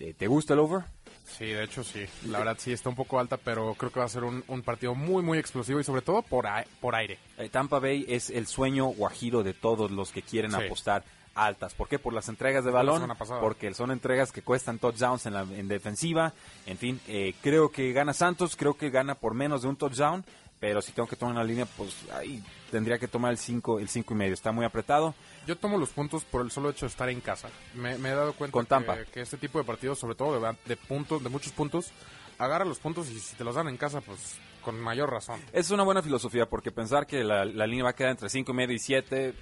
[0.00, 0.82] Eh, ¿Te gusta el over?
[1.24, 2.04] Sí, de hecho sí.
[2.26, 4.62] La verdad sí está un poco alta, pero creo que va a ser un, un
[4.62, 6.46] partido muy, muy explosivo y sobre todo por,
[6.80, 7.18] por aire.
[7.38, 10.58] Eh, Tampa Bay es el sueño guajiro de todos los que quieren Sí.
[10.58, 11.74] apostar altas.
[11.74, 11.98] ¿Por qué?
[11.98, 16.32] Por las entregas de balón, porque son entregas que cuestan touchdowns en, la, en defensiva.
[16.66, 20.24] En fin, eh, creo que gana Santos, creo que gana por menos de un touchdown,
[20.58, 23.88] pero si tengo que tomar una línea, pues ahí tendría que tomar el 5 el
[23.88, 24.34] cinco y medio.
[24.34, 25.14] Está muy apretado.
[25.46, 27.48] Yo tomo los puntos por el solo hecho de estar en casa.
[27.74, 28.98] Me, me he dado cuenta Con Tampa.
[28.98, 31.92] Que, que este tipo de partidos, sobre todo de, de puntos, de muchos puntos,
[32.38, 35.40] agarra los puntos y si te los dan en casa, pues con mayor razón.
[35.52, 38.52] Es una buena filosofía, porque pensar que la, la línea va a quedar entre 5
[38.52, 39.34] y medio y 7...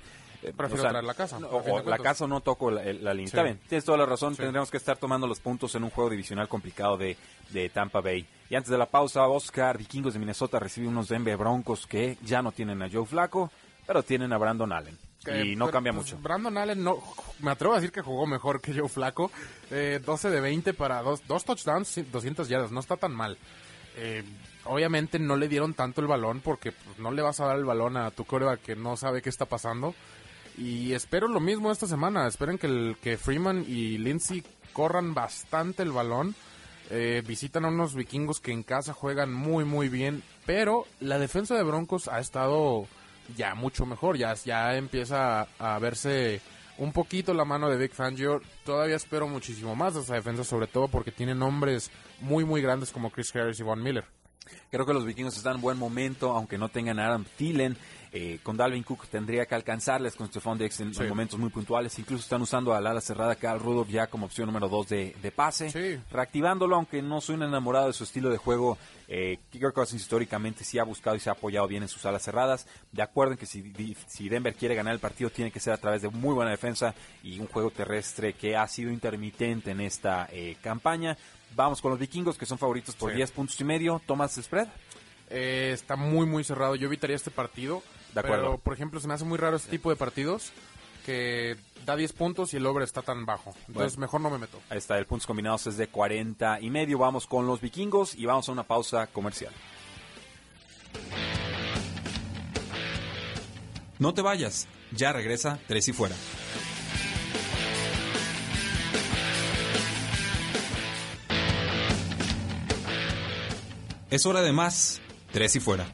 [0.56, 3.26] Prefiero traer la casa, no, o la casa o no toco la, la línea.
[3.26, 3.36] Sí.
[3.36, 4.34] Está bien, tienes toda la razón.
[4.34, 4.42] Sí.
[4.42, 7.16] Tendremos que estar tomando los puntos en un juego divisional complicado de,
[7.50, 8.26] de Tampa Bay.
[8.48, 12.40] Y antes de la pausa, Oscar, Vikingos de Minnesota recibe unos Denver Broncos que ya
[12.40, 13.50] no tienen a Joe Flaco,
[13.86, 14.96] pero tienen a Brandon Allen.
[15.24, 16.22] Que, y no pero, cambia pues, mucho.
[16.22, 17.02] Brandon Allen, no,
[17.40, 19.32] me atrevo a decir que jugó mejor que Joe Flaco.
[19.70, 23.36] Eh, 12 de 20 para dos, dos touchdowns, sí, 200 yardas, no está tan mal.
[23.96, 24.22] Eh,
[24.64, 27.64] obviamente no le dieron tanto el balón porque pues, no le vas a dar el
[27.64, 29.94] balón a tu coreback que no sabe qué está pasando.
[30.58, 32.26] Y espero lo mismo esta semana.
[32.26, 34.42] Esperen que, el, que Freeman y Lindsay
[34.72, 36.34] corran bastante el balón.
[36.90, 40.24] Eh, visitan a unos vikingos que en casa juegan muy muy bien.
[40.46, 42.88] Pero la defensa de Broncos ha estado
[43.36, 44.18] ya mucho mejor.
[44.18, 46.40] Ya, ya empieza a, verse
[46.76, 48.40] un poquito la mano de Vic Fangio.
[48.64, 52.90] Todavía espero muchísimo más de esa defensa, sobre todo porque tiene nombres muy muy grandes
[52.90, 54.06] como Chris Harris y Von Miller.
[54.70, 57.76] Creo que los vikingos están en buen momento, aunque no tengan a Adam Thielen.
[58.10, 61.02] Eh, con Dalvin Cook tendría que alcanzarles con Stephon Diggs en, Sí.
[61.04, 61.98] momentos muy puntuales.
[61.98, 65.30] Incluso están usando al ala cerrada Carl Rudolph ya como opción número 2 de, de
[65.30, 65.68] pase.
[65.70, 66.00] Sí.
[66.10, 68.78] Reactivándolo, aunque no soy un enamorado de su estilo de juego.
[69.08, 72.22] Eh, Kirk Cousins históricamente sí ha buscado y se ha apoyado bien en sus alas
[72.22, 72.66] cerradas.
[72.92, 76.00] De acuerdo en que si Denver quiere ganar el partido tiene que ser a través
[76.00, 80.56] de muy buena defensa y un juego terrestre que ha sido intermitente en esta eh,
[80.62, 81.16] campaña.
[81.56, 83.16] Vamos con los vikingos que son favoritos por Sí.
[83.16, 84.00] 10 puntos y medio.
[84.06, 84.68] Thomas spread.
[85.30, 86.74] Eh, está muy, muy cerrado.
[86.76, 87.82] Yo evitaría este partido.
[88.14, 88.44] De acuerdo.
[88.44, 90.52] Pero, por ejemplo, se me hace muy raro este tipo de partidos
[91.04, 91.56] que
[91.86, 93.54] da 10 puntos y el over está tan bajo.
[93.66, 94.00] Entonces Bueno.
[94.00, 94.58] mejor no me meto.
[94.70, 96.98] Ahí está, el puntos combinados es de 40 y medio.
[96.98, 99.52] Vamos con los vikingos y vamos a una pausa comercial.
[103.98, 106.14] No te vayas, ya regresa Tres y Fuera.
[114.10, 115.00] Es hora de más,
[115.32, 115.86] Tres y Fuera.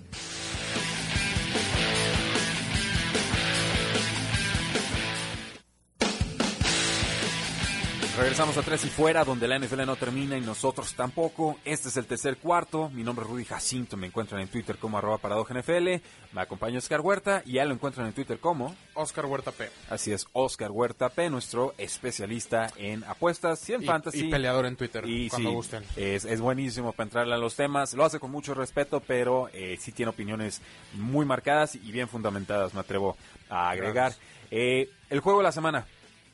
[8.16, 11.58] Regresamos a Tres y Fuera, donde la NFL no termina y nosotros tampoco.
[11.64, 12.88] Este es el tercer cuarto.
[12.90, 13.96] Mi nombre es Rudy Jacinto.
[13.96, 16.00] Me encuentran en Twitter como arroba paradojanfl.
[16.32, 18.72] Me acompaña Oscar Huerta y ya lo encuentran en Twitter como...
[18.94, 19.68] Oscar Huerta P.
[19.90, 24.26] Así es, Oscar Huerta P, nuestro especialista en apuestas y en Y, fantasy.
[24.26, 25.84] y peleador en Twitter, Y cuando sí, gusten.
[25.96, 27.94] Es, es buenísimo para entrarle a los temas.
[27.94, 32.74] Lo hace con mucho respeto, pero eh, sí tiene opiniones muy marcadas y bien fundamentadas,
[32.74, 33.16] me atrevo
[33.50, 34.14] a agregar.
[34.52, 35.84] Eh, el juego de la semana.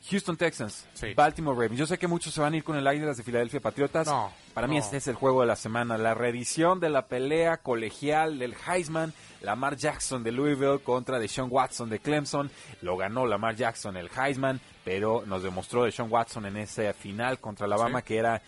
[0.09, 1.13] Houston Texans, Sí.
[1.13, 1.77] Baltimore Ravens.
[1.79, 4.07] Yo sé que muchos se van a ir con el Águilas de Filadelfia Patriotas.
[4.07, 5.97] No, Para mí este es el juego de la semana.
[5.97, 9.13] La reedición de la pelea colegial del Heisman.
[9.41, 12.49] Lamar Jackson de Louisville contra Deshaun Watson de Clemson.
[12.81, 17.65] Lo ganó Lamar Jackson el Heisman, pero nos demostró Deshaun Watson en esa final contra
[17.65, 18.05] Alabama Sí.
[18.05, 18.41] que era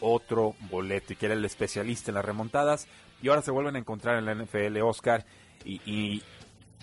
[0.00, 2.86] otro boleto y que era el especialista en las remontadas.
[3.22, 5.24] Y ahora se vuelven a encontrar en la NFL, Oscar.
[5.64, 6.22] Y, y,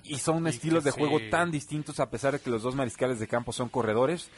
[0.07, 1.29] y son Y estilos de juego sí.
[1.29, 4.29] tan distintos a pesar de que los dos mariscales de campo son corredores.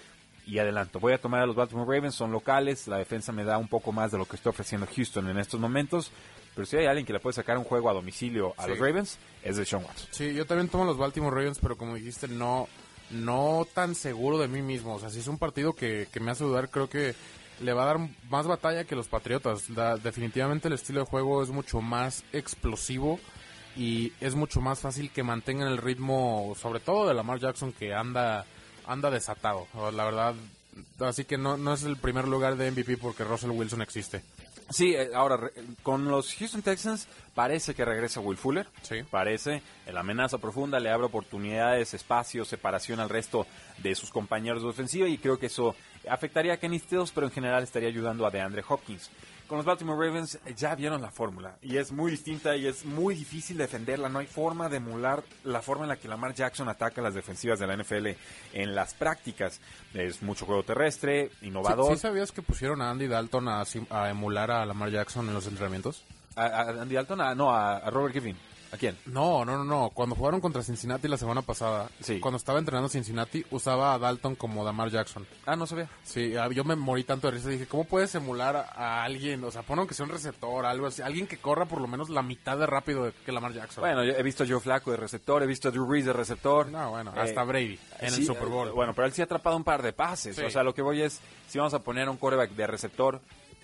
[0.46, 3.60] Y adelanto, voy a tomar a los Baltimore Ravens, son locales, la defensa me da
[3.60, 6.12] un poco más de lo que está ofreciendo Houston en estos momentos.
[6.56, 8.70] Pero si hay alguien que le puede sacar un juego a domicilio a Sí.
[8.70, 10.08] los Ravens, es de Sean Watson.
[10.12, 12.68] Sí, yo también tomo los Baltimore Ravens, pero como dijiste, no,
[13.12, 14.96] no tan seguro de mí mismo.
[14.96, 17.14] O sea, si es un partido que, que me hace dudar, creo que
[17.62, 19.72] le va a dar más batalla que los Patriotas.
[19.76, 23.20] Da- definitivamente el estilo de juego es mucho más explosivo
[23.76, 27.94] y es mucho más fácil que mantengan el ritmo, sobre todo de Lamar Jackson, que
[27.94, 28.46] anda,
[28.86, 29.68] anda desatado.
[29.94, 30.36] La verdad,
[31.00, 34.24] así que no, no es el primer lugar de MVP porque Russell Wilson existe.
[34.70, 35.50] Sí, eh, ahora
[35.82, 38.68] con los Houston Texans parece que regresa Will Fuller.
[38.84, 38.98] Sí.
[39.10, 43.48] Parece, la amenaza profunda le abre oportunidades, espacio, separación al resto
[43.80, 45.76] de sus compañeros de ofensiva y creo que eso
[46.08, 49.10] afectaría a Kenny Stills, pero en general estaría ayudando a DeAndre Hopkins.
[49.50, 52.86] Con los Baltimore Ravens eh, ya vieron la fórmula y es muy distinta y es
[52.86, 54.08] muy difícil defenderla.
[54.08, 57.58] No hay forma de emular la forma en la que Lamar Jackson ataca las defensivas
[57.60, 58.10] de la NFL
[58.54, 59.60] en las prácticas.
[59.96, 61.88] Es mucho juego terrestre, innovador.
[61.88, 63.64] ¿Sí, sí sabías que pusieron a Andy Dalton a,
[64.10, 66.04] emular a Lamar Jackson en los entrenamientos?
[66.36, 67.20] ¿A, a Andy Dalton?
[67.20, 68.38] A- no, a, a Robert Griffin.
[68.72, 68.96] ¿A quién?
[69.08, 69.90] No, no, no, no.
[69.90, 72.20] Cuando jugaron contra Cincinnati la semana pasada, Sí.
[72.20, 75.26] cuando estaba entrenando Cincinnati, usaba a Dalton como Lamar Jackson.
[75.48, 75.90] Ah, no sabía.
[76.04, 77.50] Sí, ah, yo me morí tanto de risa.
[77.50, 79.44] Dije, ¿cómo puedes emular a, alguien?
[79.44, 81.02] O sea, pon que sea un receptor, algo así.
[81.02, 83.82] Alguien que corra por lo menos la mitad de rápido que Lamar Jackson.
[83.82, 86.14] Bueno, yo he visto a Joe Flaco de receptor, he visto a Drew Brees de
[86.14, 86.68] receptor.
[86.68, 88.68] No, bueno, Eh, hasta Brady en sí, el Super Bowl.
[88.68, 90.36] eh, Bueno, pero él sí ha atrapado un par de pases.
[90.36, 90.44] Sí.
[90.44, 93.20] O sea, lo que voy es, si vamos a poner un quarterback de receptor,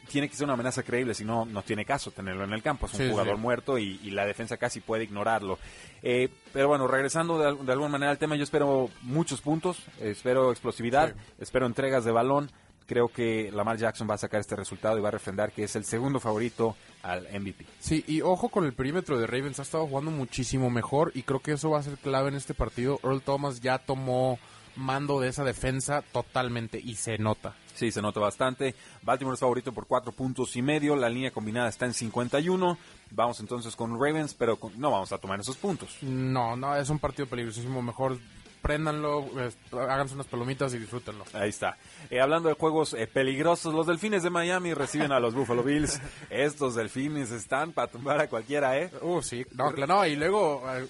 [0.09, 2.85] tiene que ser una amenaza creíble, si no, no tiene caso tenerlo en el campo.
[2.85, 3.41] Es un Sí, jugador sí.
[3.41, 5.59] muerto y, y la defensa casi puede ignorarlo.
[6.01, 10.51] Eh, pero bueno, regresando de, de alguna manera al tema, yo espero muchos puntos, espero
[10.51, 11.19] explosividad, Sí.
[11.39, 12.51] espero entregas de balón.
[12.87, 15.75] Creo que Lamar Jackson va a sacar este resultado y va a refrendar que es
[15.75, 17.65] el segundo favorito al MVP.
[17.79, 21.39] Sí, y ojo con el perímetro de Ravens, ha estado jugando muchísimo mejor y creo
[21.39, 22.99] que eso va a ser clave en este partido.
[23.03, 24.37] Earl Thomas ya tomó
[24.75, 27.55] mando de esa defensa totalmente y se nota.
[27.75, 28.73] Sí, se nota bastante.
[29.03, 30.95] Baltimore es favorito por cuatro puntos y medio.
[30.95, 32.77] La línea combinada está en 51.
[33.11, 35.97] Vamos entonces con Ravens, pero con- no vamos a tomar esos puntos.
[36.01, 37.81] No, no, es un partido peligrosísimo.
[37.81, 38.17] Mejor
[38.65, 41.23] préndanlo, eh, háganse unas palomitas y disfrútenlo.
[41.33, 41.77] Ahí está.
[42.09, 46.01] Eh, hablando de juegos eh, peligrosos, los Delfines de Miami reciben a los Buffalo Bills.
[46.31, 48.89] Estos Delfines están para tumbar a cualquiera, ¿eh?
[49.01, 50.87] Uh, sí, no, claro, no, y luego, eh,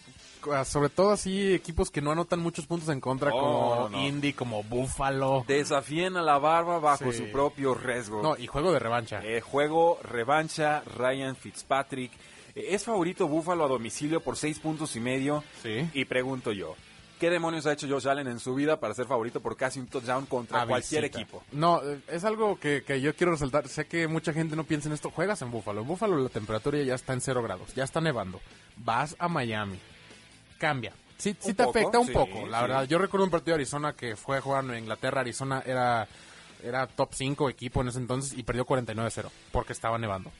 [0.63, 4.01] sobre todo así, equipos que no anotan muchos puntos en contra, Oh, como no.
[4.07, 5.43] Indy, como Buffalo.
[5.45, 7.17] Desafían a la barba bajo Sí.
[7.17, 8.21] su propio riesgo.
[8.23, 9.19] No, y juego de revancha.
[9.21, 12.13] Eh, juego, revancha, Ryan Fitzpatrick.
[12.55, 15.43] Eh, es favorito Buffalo a domicilio por seis puntos y medio.
[15.61, 15.89] Sí.
[15.93, 16.75] Y pregunto yo,
[17.19, 19.87] ¿qué demonios ha hecho Josh Allen en su vida para ser favorito por casi un
[19.87, 21.19] touchdown contra A cualquier visita.
[21.21, 21.43] equipo?
[21.51, 23.67] No, es algo que, que yo quiero resaltar.
[23.67, 25.09] Sé que mucha gente no piensa en esto.
[25.11, 25.81] Juegas en Búfalo.
[25.81, 27.73] En Búfalo la temperatura ya está en cero grados.
[27.75, 28.41] Ya está nevando.
[28.77, 29.79] Vas a Miami.
[30.57, 30.93] Cambia.
[31.17, 32.61] Sí, sí te poco, afecta un sí, poco, la sí.
[32.67, 32.83] verdad.
[32.87, 35.21] Yo recuerdo un partido de Arizona que fue a jugar en Inglaterra.
[35.21, 36.07] Arizona era,
[36.61, 40.31] era top 5 equipo en ese entonces y perdió 49-0 porque estaba nevando.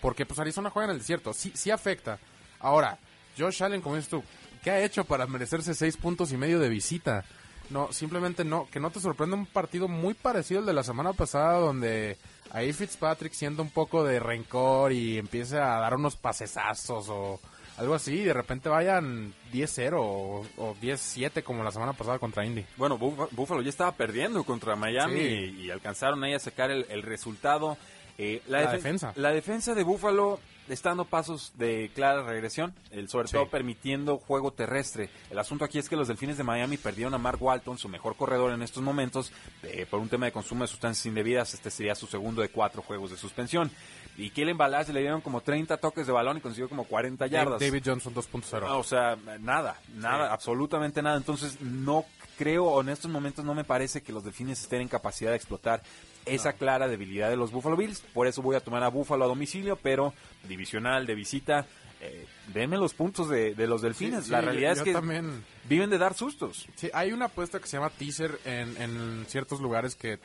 [0.00, 1.32] Porque pues Arizona juega en el desierto.
[1.32, 2.18] Sí, sí afecta.
[2.60, 2.96] Ahora,
[3.36, 4.22] Josh Allen, como dices tú,
[4.62, 7.24] ¿qué ha hecho para merecerse seis puntos y medio de visita?
[7.70, 11.12] No, simplemente no, que no te sorprenda un partido muy parecido al de la semana
[11.12, 12.16] pasada donde
[12.50, 17.38] ahí Fitzpatrick siente un poco de rencor y empieza a dar unos pasesazos o
[17.78, 22.44] algo así, y de repente vayan 10-0 o, o 10-7 como la semana pasada contra
[22.44, 22.66] Indy.
[22.76, 25.54] Bueno, Buffalo ya estaba perdiendo contra Miami Sí.
[25.60, 27.78] y, y alcanzaron ahí a sacar el, el resultado.
[28.18, 29.12] Eh, la, La defen- defensa.
[29.16, 30.40] La defensa de Buffalo
[30.74, 33.34] está dando pasos de clara regresión, el, sobre Sí.
[33.34, 35.10] todo permitiendo juego terrestre.
[35.30, 38.16] El asunto aquí es que los Delfines de Miami perdieron a Mark Walton, su mejor
[38.16, 41.54] corredor en estos momentos, eh, por un tema de consumo de sustancias indebidas.
[41.54, 43.70] Este sería su segundo de cuatro juegos de suspensión.
[44.16, 47.60] Y Kellen Balazs le dieron como 30 toques de balón y consiguió como 40 yardas.
[47.60, 48.66] David Johnson 2.0.
[48.68, 50.32] Ah, o sea, nada, nada, Sí.
[50.34, 51.16] absolutamente nada.
[51.16, 52.04] Entonces, no
[52.36, 55.36] creo, o en estos momentos no me parece que los Delfines estén en capacidad de
[55.36, 55.82] explotar
[56.26, 58.00] esa clara debilidad de los Buffalo Bills.
[58.00, 60.12] Por eso voy a tomar a Buffalo a domicilio, pero
[60.48, 61.66] divisional, de visita.
[62.02, 64.24] Eh, denme los puntos de, de los Delfines.
[64.24, 66.66] Sí, La realidad yo- es que también- viven de dar sustos.
[66.74, 70.18] Sí, hay una apuesta que se llama teaser en, en ciertos lugares que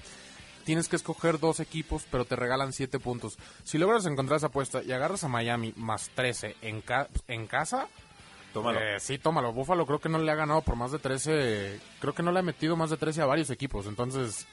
[0.64, 3.38] tienes que escoger dos equipos, pero te regalan siete puntos.
[3.66, 7.88] Si logras encontrar esa apuesta y agarras a Miami más 13 en, ca- en casa,
[8.54, 8.80] Tómalo.
[8.80, 9.52] eh, sí, tómalo.
[9.52, 12.40] Buffalo creo que no le ha ganado por más de 13, creo que no le
[12.40, 14.48] ha metido más de 13 a varios equipos, entonces,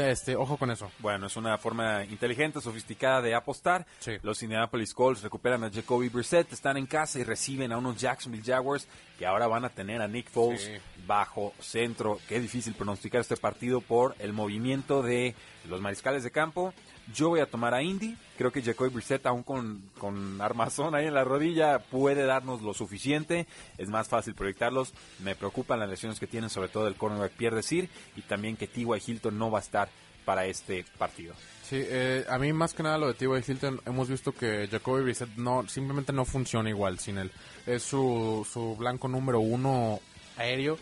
[0.00, 0.90] este, ojo con eso.
[0.98, 3.86] Bueno, es una forma inteligente, sofisticada de apostar.
[3.98, 4.12] Sí.
[4.22, 8.44] Los Indianapolis Colts recuperan a Jacoby Brissett, están en casa y reciben a unos Jacksonville
[8.44, 8.86] Jaguars
[9.18, 10.72] que ahora van a tener a Nick Foles Sí.
[11.06, 12.18] bajo centro.
[12.28, 15.34] Qué difícil pronosticar este partido por el movimiento de
[15.68, 16.72] los mariscales de campo.
[17.14, 18.16] Yo voy a tomar a Indy.
[18.36, 22.74] Creo que Jacoby Brissett, aún con, con armazón ahí en la rodilla, puede darnos lo
[22.74, 23.46] suficiente.
[23.78, 24.92] Es más fácil proyectarlos.
[25.20, 28.66] Me preocupan las lesiones que tienen, sobre todo el cornerback Pierre Desir, y también que
[28.66, 28.86] T.Y.
[29.06, 29.88] Hilton no va a estar
[30.24, 31.34] para este partido.
[31.62, 33.44] Sí, eh, a mí más que nada lo de T.Y.
[33.46, 37.30] Hilton, hemos visto que Jacoby Brissett no, simplemente no funciona igual sin él.
[37.66, 40.00] Es su, su blanco número uno
[40.36, 40.78] aéreo.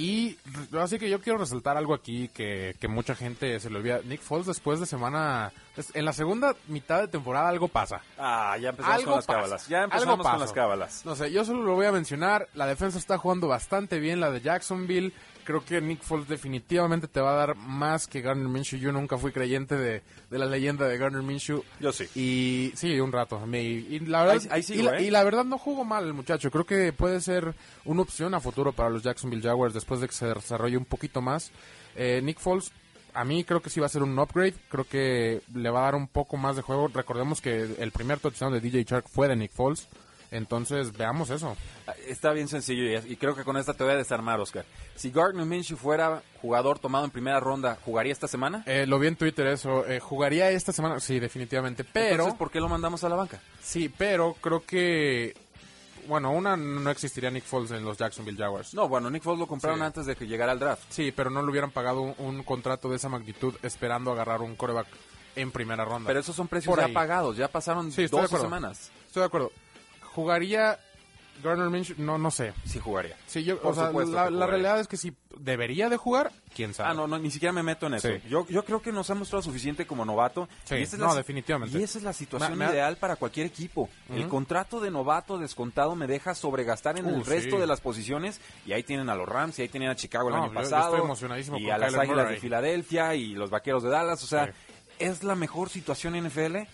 [0.00, 0.38] Y
[0.80, 4.00] así que yo quiero resaltar algo aquí que, que mucha gente se le olvida.
[4.02, 5.52] Nick Foles después de semana...
[5.94, 8.00] En la segunda mitad de temporada algo pasa.
[8.18, 9.38] Ah, ya empezamos Algo con las pasa.
[9.38, 9.68] cábalas.
[9.68, 11.06] Ya empezamos con las cábalas.
[11.06, 12.48] No sé, yo solo lo voy a mencionar.
[12.54, 15.12] La defensa está jugando bastante bien, la de Jacksonville.
[15.44, 18.78] Creo que Nick Foles definitivamente te va a dar más que Garner Minshew.
[18.78, 21.64] Yo nunca fui creyente de, de la leyenda de Garner Minshew.
[21.80, 22.04] Yo sí.
[22.14, 23.40] Y sí, un rato.
[23.46, 25.02] Me- y, la verdad, Ahí- ahí sigo, y, la, ¿eh?
[25.04, 26.50] y la verdad no jugó mal el muchacho.
[26.50, 30.12] Creo que puede ser una opción a futuro para los Jacksonville Jaguars después de que
[30.14, 31.50] se desarrolle un poquito más.
[31.96, 32.70] Eh, Nick Foles,
[33.14, 34.54] a mí creo que sí va a ser un upgrade.
[34.68, 36.88] Creo que le va a dar un poco más de juego.
[36.88, 39.88] Recordemos que el primer touchdown de DJ Shark fue de Nick Foles.
[40.32, 41.56] Entonces, veamos eso.
[41.88, 44.64] Ah, Está bien sencillo y, y creo que con esta te voy a desarmar, Oscar.
[44.94, 48.62] Si Gardner Minshew fuera jugador tomado en primera ronda, ¿jugaría esta semana?
[48.66, 49.84] Eh, lo vi en Twitter eso.
[49.86, 51.82] Eh, jugaría esta semana, sí, definitivamente.
[51.82, 53.40] Pero, Entonces, ¿por qué lo mandamos a la banca?
[53.60, 55.34] sí, pero creo que,
[56.10, 58.74] bueno, una no existiría Nick Foles en los Jacksonville Jaguars.
[58.74, 59.84] No, bueno, Nick Foles lo compraron Sí.
[59.86, 60.82] antes de que llegara al draft.
[60.90, 64.56] Sí, pero no le hubieran pagado un, un contrato de esa magnitud esperando agarrar un
[64.56, 64.88] coreback
[65.36, 66.06] en primera ronda.
[66.08, 68.44] Pero esos son precios ya pagados, ya pasaron Sí, estoy de 12 acuerdo.
[68.56, 68.90] semanas.
[69.06, 69.52] Estoy de acuerdo.
[70.14, 70.78] ¿Jugaría
[71.42, 71.96] Garner Minshew?
[71.98, 72.52] No, no sé.
[72.66, 73.16] Sí jugaría.
[73.26, 76.30] Sí, yo, Por o sea, supuesto la, la realidad es que si debería de jugar,
[76.54, 76.90] quién sabe.
[76.90, 78.08] Ah, no, no, ni siquiera me meto en eso.
[78.08, 78.14] Sí.
[78.28, 80.48] Yo, yo creo que nos ha mostrado suficiente como novato.
[80.64, 81.78] Sí, y esa es no, la, definitivamente.
[81.78, 83.88] Y esa es la situación Me- me ha- ideal para cualquier equipo.
[84.10, 87.60] El contrato de novato descontado me deja sobregastar en Uh, el resto sí.
[87.60, 88.40] de las posiciones.
[88.66, 90.54] Y ahí tienen a los Rams, y ahí tienen a Chicago el No, año yo-
[90.54, 90.94] yo pasado.
[90.94, 92.34] estoy emocionadísimo y con a las Águilas Murray.
[92.34, 94.22] de Filadelfia y los Vaqueros de Dallas.
[94.22, 94.52] O sea, Sí.
[94.98, 96.66] es la mejor situación en NFL.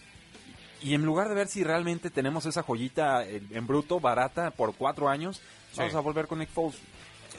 [0.87, 4.75] Y en lugar de ver si realmente tenemos esa joyita en, en bruto, barata, por
[4.75, 5.39] cuatro años,
[5.73, 5.79] Sí.
[5.79, 6.79] vamos a volver con Nick Foles.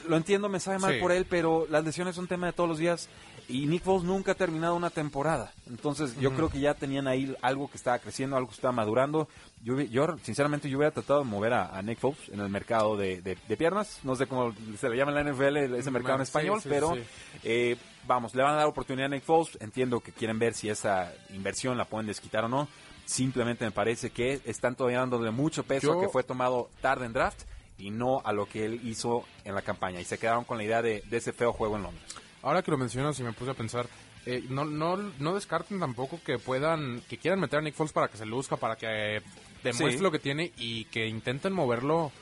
[0.06, 1.00] Lo entiendo, me sabe mal Sí.
[1.00, 3.08] por él, pero las lesiones son tema de todos los días
[3.48, 5.52] y Nick Foles nunca ha terminado una temporada.
[5.68, 9.28] Entonces, yo creo que ya tenían ahí algo que estaba creciendo, algo que estaba madurando.
[9.64, 12.96] Yo, yo sinceramente, yo hubiera tratado de mover a, a Nick Foles en el mercado
[12.96, 13.98] de, de- de piernas.
[14.04, 16.96] No sé cómo se le llama en la NFL ese mercado en español, sí, pero
[17.42, 19.56] eh, vamos, le van a dar oportunidad a Nick Foles.
[19.60, 22.68] Entiendo que quieren ver si esa inversión la pueden desquitar o no.
[23.08, 27.06] Simplemente me parece que están todavía dándole mucho peso Yo- a que fue tomado tarde
[27.06, 27.40] en draft
[27.78, 29.98] y no a lo que él hizo en la campaña.
[29.98, 32.04] Y se quedaron con la idea de, de ese feo juego en Londres.
[32.42, 33.86] Ahora que lo mencionas y me puse a pensar,
[34.26, 38.08] eh, no, no, no descarten tampoco que puedan, que quieran meter a Nick Foles para
[38.08, 39.22] que se luzca, para que eh,
[39.64, 40.02] demuestre Sí.
[40.02, 42.12] lo que tiene y que intenten moverlo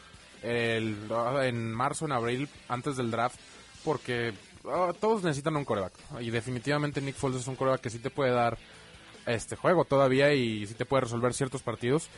[0.45, 0.97] el-
[1.43, 3.41] en marzo, en abril, antes del draft,
[3.85, 4.35] porque
[4.69, 5.95] ah, todos necesitan un coreback.
[6.21, 8.57] Y definitivamente Nick Foles es un coreback que sí te puede dar
[9.27, 12.09] este juego todavía y sí te puede resolver ciertos partidos.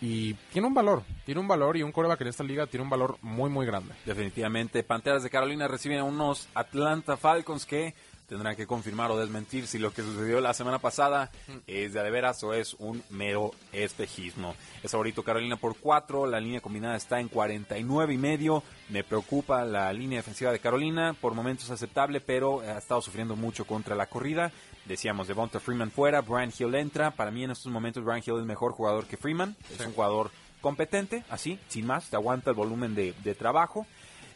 [0.00, 2.90] Y tiene un valor, tiene un valor y un coreback en esta liga tiene un
[2.90, 3.94] valor muy, muy grande.
[4.04, 7.94] Definitivamente, Panteras de Carolina reciben a unos Atlanta Falcons que
[8.34, 11.30] tendrán que confirmar o desmentir si lo que sucedió la semana pasada
[11.68, 14.56] es de veras o es un mero espejismo.
[14.82, 18.64] Es favorito Carolina por 4, la línea combinada está en 49 y medio.
[18.88, 23.66] Me preocupa la línea defensiva de Carolina, por momentos aceptable, pero ha estado sufriendo mucho
[23.66, 24.50] contra la corrida.
[24.84, 27.12] Decíamos, Devonta Freeman fuera, Brian Hill entra.
[27.12, 29.54] Para mí en estos momentos Brian Hill es mejor jugador que Freeman.
[29.72, 33.86] Es un jugador competente, así, sin más, te aguanta el volumen de, de trabajo.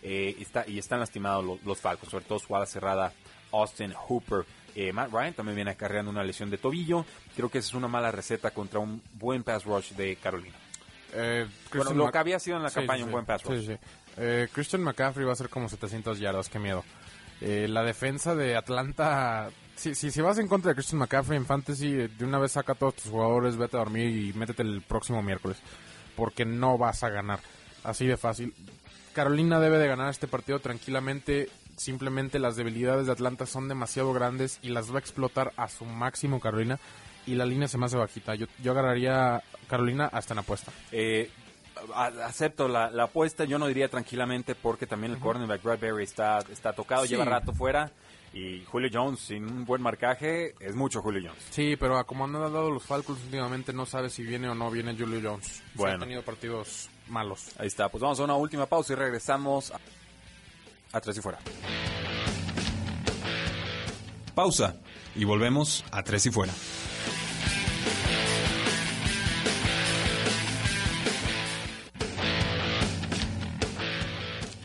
[0.03, 3.13] eh, está, y están lastimados los, los Falcons, sobre todo su ala cerrada
[3.53, 4.45] Austin Hooper.
[4.75, 7.05] Eh, Matt Ryan también viene acarreando una lesión de tobillo.
[7.35, 10.55] Creo que esa es una mala receta contra un buen pass rush de Carolina.
[11.15, 13.67] Eh, Bueno, lo que había sido en la Sí, campaña sí, un buen pass rush.
[13.67, 13.77] Sí.
[14.19, 16.85] Eh, Christian McCaffrey va a ser como 700 yardas, qué miedo.
[17.41, 19.49] Eh, la defensa de Atlanta...
[19.77, 22.73] Si, si, si vas en contra de Christian McCaffrey en Fantasy, de una vez saca
[22.73, 25.57] a todos tus jugadores, vete a dormir y métete el próximo miércoles.
[26.17, 27.39] Porque no vas a ganar.
[27.85, 28.53] Así de fácil.
[29.15, 31.49] Carolina debe de ganar este partido tranquilamente.
[31.79, 35.85] Simplemente las debilidades de Atlanta son demasiado grandes y las va a explotar a su
[35.87, 36.79] máximo Carolina.
[37.27, 38.35] Y la línea se me hace bajita.
[38.35, 40.73] Yo, yo agarraría Carolina hasta en apuesta.
[40.93, 41.31] Eh,
[41.95, 46.73] acepto la, la apuesta, yo no diría tranquilamente porque también el cornerback Bradbury está, está
[46.73, 47.11] tocado, Sí.
[47.11, 47.91] lleva rato fuera
[48.33, 51.45] y Julio Jones sin un buen marcaje es mucho Julio Jones.
[51.51, 54.97] Sí, pero como han dado los Falcons últimamente, no sabe si viene o no viene
[54.99, 55.47] Julio Jones.
[55.47, 55.97] O sea, Bueno.
[55.97, 57.51] ha tenido partidos malos.
[57.59, 59.79] Ahí está, pues vamos a una última pausa y regresamos a,
[60.93, 61.39] a Tres y Fuera.
[64.35, 64.77] Pausa
[65.15, 66.53] y volvemos a Tres y Fuera.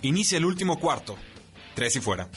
[0.02, 1.16] Inicia el último cuarto.
[1.76, 2.30] Tres y Fuera.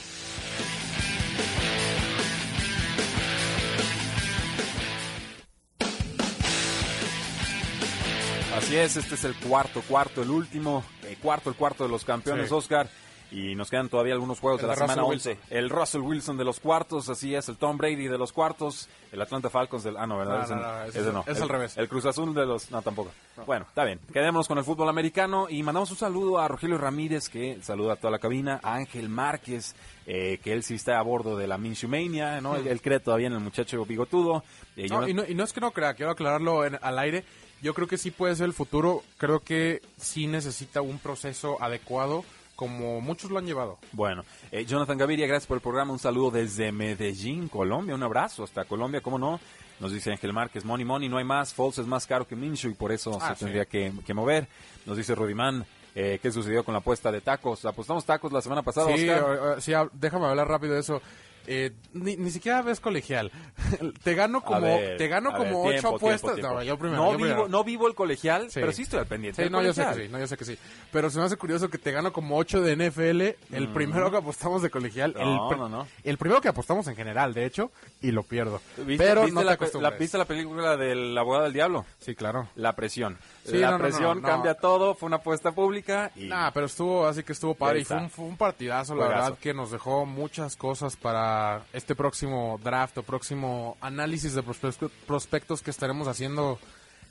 [8.56, 12.04] Así es, este es el cuarto, cuarto, el último, el cuarto, el cuarto de los
[12.04, 12.54] campeones, Sí.
[12.54, 12.88] Oscar.
[13.32, 15.38] Y nos quedan todavía algunos juegos El de la semana Russell 11.
[15.50, 19.20] El Russell Wilson de los cuartos, así es, el Tom Brady de los cuartos, el
[19.20, 19.96] Atlanta Falcons del...
[19.96, 20.38] Ah, no, ¿verdad?
[20.38, 21.20] No, Ese no, no, ese ese es- no.
[21.26, 21.76] es El- al revés.
[21.76, 22.70] El Cruz Azul de los...
[22.70, 23.10] No, tampoco.
[23.44, 23.98] Bueno, está bien.
[24.12, 27.96] Quedémonos con el fútbol americano y mandamos un saludo a Rogelio Ramírez, que saluda a
[27.96, 29.74] toda la cabina, a Ángel Márquez,
[30.06, 32.54] eh, que él sí está a bordo de la Minshumania, ¿no?
[32.54, 34.44] Él, él cree todavía en el muchacho bigotudo.
[34.76, 36.98] Eh, No, Jonathan- y, no, y no es que no crea, quiero aclararlo en- al
[37.00, 37.24] aire.
[37.62, 39.02] Yo creo que sí puede ser el futuro.
[39.16, 42.22] Creo que sí necesita un proceso adecuado,
[42.56, 43.78] como muchos lo han llevado.
[43.92, 45.92] Bueno, eh, Jonathan Gaviria, gracias por el programa.
[45.92, 47.94] Un saludo desde Medellín, Colombia.
[47.94, 49.38] Un abrazo hasta Colombia, ¿cómo no?
[49.78, 51.52] Nos dice Ángel Márquez, money, money, no hay más.
[51.52, 53.38] Foles es más caro que Minshew y por eso Ah, se sí.
[53.44, 54.48] tendría que, que mover.
[54.86, 57.64] Nos dice Rodimán, eh, ¿qué sucedió con la apuesta de tacos?
[57.66, 59.22] Apostamos tacos la semana pasada, Sí, Oscar.
[59.22, 61.02] o- o- sí, hab- déjame hablar rápido de eso.
[61.48, 63.30] Eh, ni, ni siquiera ves colegial.
[64.02, 66.34] te gano como, ver, te gano como ver, ocho apuestas.
[66.34, 66.62] tiempo, No, tiempo.
[66.62, 67.02] yo primero.
[67.02, 67.48] no, yo vivo, primero.
[67.48, 68.60] no vivo el colegial, Sí.
[68.60, 69.44] pero sí estoy al pendiente.
[69.44, 70.58] Sí, no, yo sé que sí, no, yo sé que sí.
[70.92, 74.16] Pero se me hace curioso que te gano como 8 de NFL, el primero que
[74.18, 75.36] apostamos de colegial, el, Mm.
[75.36, 75.86] No, pr- no, no.
[76.04, 77.70] el primero que apostamos en general, de hecho,
[78.02, 78.60] y lo pierdo.
[78.78, 79.92] ¿Viste, Pero viste no te la, acostumbres.
[79.92, 81.84] la- ¿Viste la película del abogado del diablo?
[82.00, 82.48] Sí, claro.
[82.56, 83.18] La presión.
[83.50, 84.28] Sí, la no, presión no, no.
[84.28, 86.24] cambia todo, fue una apuesta pública y...
[86.26, 89.38] Nah, pero estuvo, así que estuvo padre y fue un, fue un partidazo, la verdad,
[89.38, 95.62] que nos dejó muchas cosas para este próximo draft o próximo análisis de prospectos, prospectos
[95.62, 96.58] que estaremos haciendo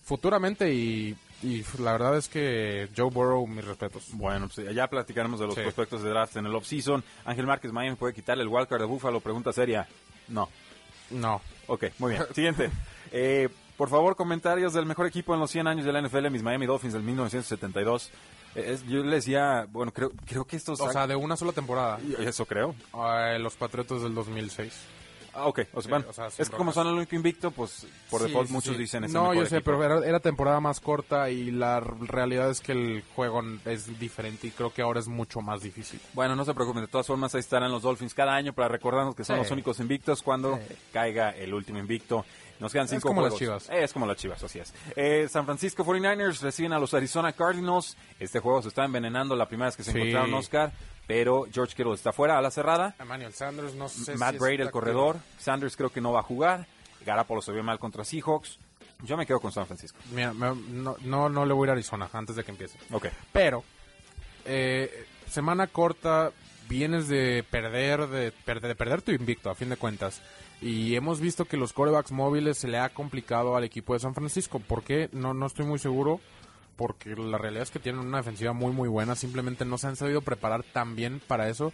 [0.04, 4.10] futuramente y, y la verdad es que Joe Burrow, mis respetos.
[4.14, 5.62] Bueno, pues ya platicaremos de los Sí.
[5.62, 7.04] prospectos de draft en el off-season.
[7.26, 9.20] Ángel Márquez, Miami puede quitarle el wildcard de Búfalo.
[9.20, 9.88] Pregunta seria.
[10.28, 10.48] No.
[11.10, 11.42] No.
[11.68, 12.24] Ok, muy bien.
[12.36, 12.70] Siguiente.
[13.12, 16.44] Eh, por favor, comentarios del mejor equipo en los 100 años de la NFL, mis
[16.44, 18.10] Miami Dolphins del 1972.
[18.56, 20.80] Eh, es- yo le decía, bueno, creo, creo que estos...
[20.80, 22.00] O sea, de una sola temporada.
[22.20, 22.74] eso creo.
[22.94, 24.74] Eh, los Patriotas del 2006.
[25.38, 25.60] Ah, ok.
[25.74, 27.86] O sea, Sí, bueno, o sea, sin es que como son el único invicto, pues
[28.10, 29.72] por Sí, default sí, muchos dicen es el No, yo sé, equipo.
[29.78, 34.48] pero era, era temporada más corta y la realidad es que el juego es diferente
[34.48, 36.00] y creo que ahora es mucho más difícil.
[36.14, 39.14] Bueno, no se preocupen, de todas formas ahí estarán los Dolphins cada año para recordarnos
[39.14, 40.58] que son los únicos invictos cuando
[40.94, 42.24] caiga el último invicto.
[42.60, 43.36] Nos quedan Es cinco como las.
[43.36, 43.70] Chivas.
[43.70, 44.74] Eh, es como las Chivas, así es.
[44.96, 47.98] Eh, San Francisco 49ers reciben a los Arizona Cardinals.
[48.20, 49.98] Este juego se está envenenando la primera vez que se Sí.
[49.98, 50.72] encontraron Oscar,
[51.06, 52.96] pero George Kittle está fuera a la cerrada.
[53.00, 55.18] Emmanuel Sanders, no sé Matt si Brady, está el corredor.
[55.38, 56.66] Sanders creo que no va a jugar.
[57.06, 58.58] Garapolo se vio mal contra Seahawks.
[59.04, 60.00] Yo me quedo con San Francisco.
[60.14, 62.80] Mira, me- no, no, no le voy a ir a Arizona antes de que empiece.
[62.92, 63.08] Ok.
[63.34, 63.64] Pero,
[64.46, 66.32] eh, semana corta,
[66.70, 70.22] vienes de perder, de, perder, de perder tu invicto, a fin de cuentas.
[70.62, 74.16] Y hemos visto que los corebacks móviles se le ha complicado al equipo de San
[74.16, 74.60] Francisco.
[74.60, 75.10] ¿Por qué?
[75.12, 76.20] No, no estoy muy seguro.
[76.76, 79.16] Porque la realidad es que tienen una defensiva muy, muy buena.
[79.16, 81.72] Simplemente no se han sabido preparar tan bien para eso.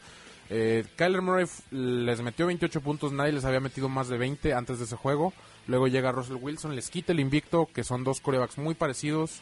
[0.54, 4.80] Eh, Kyler Murray les metió 28 puntos, nadie les había metido más de 20 antes
[4.80, 5.34] de ese juego.
[5.66, 9.40] Luego llega Russell Wilson, les quita el invicto, que son dos corebacks muy parecidos.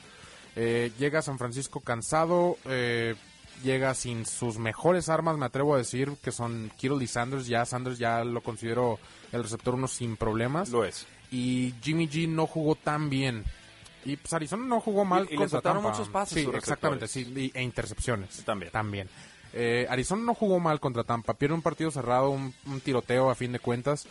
[0.55, 3.15] Eh, llega San Francisco cansado, eh,
[3.63, 7.47] llega sin sus mejores armas, me atrevo a decir, que son Kittle y Sanders.
[7.47, 8.99] Ya Sanders ya lo considero
[9.31, 10.69] el receptor uno sin problemas.
[10.69, 11.05] Lo es.
[11.31, 13.43] Y Jimmy G no jugó tan bien.
[14.05, 15.97] Y pues Arizona no jugó mal Y- y le contra soltaron Tampa.
[15.97, 18.43] muchos pases Sí, exactamente, sí, y- e intercepciones.
[18.45, 18.71] También.
[18.71, 19.09] También.
[19.51, 23.35] Eh, Arizona no jugó mal contra Tampa, pierde un partido cerrado, un, un tiroteo a
[23.35, 24.07] fin de cuentas,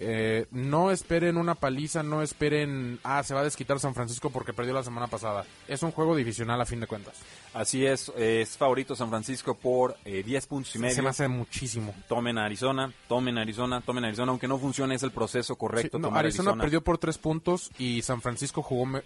[0.00, 4.52] Eh, no esperen una paliza, no esperen, ah, se va a desquitar San Francisco porque
[4.52, 5.44] perdió la semana pasada.
[5.66, 7.16] Es un juego divisional a fin de cuentas.
[7.52, 10.94] Así es, es favorito San Francisco por eh, 10 puntos y medio.
[10.94, 11.92] Se me hace muchísimo.
[12.08, 15.98] Tomen Arizona, tomen Arizona, tomen Arizona, aunque no funcione es el proceso correcto.
[15.98, 16.62] Sí, no, tomar Arizona, Arizona.
[16.62, 18.86] perdió por tres puntos y San Francisco jugó.
[18.86, 19.02] me-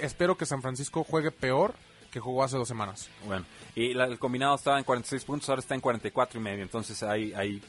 [0.00, 1.74] Espero que San Francisco juegue peor
[2.12, 3.08] que jugó hace dos semanas.
[3.26, 3.44] Bueno,
[3.74, 6.62] y la- el combinado estaba en 46 puntos, ahora está en 44 y medio.
[6.62, 7.60] Entonces hay, hay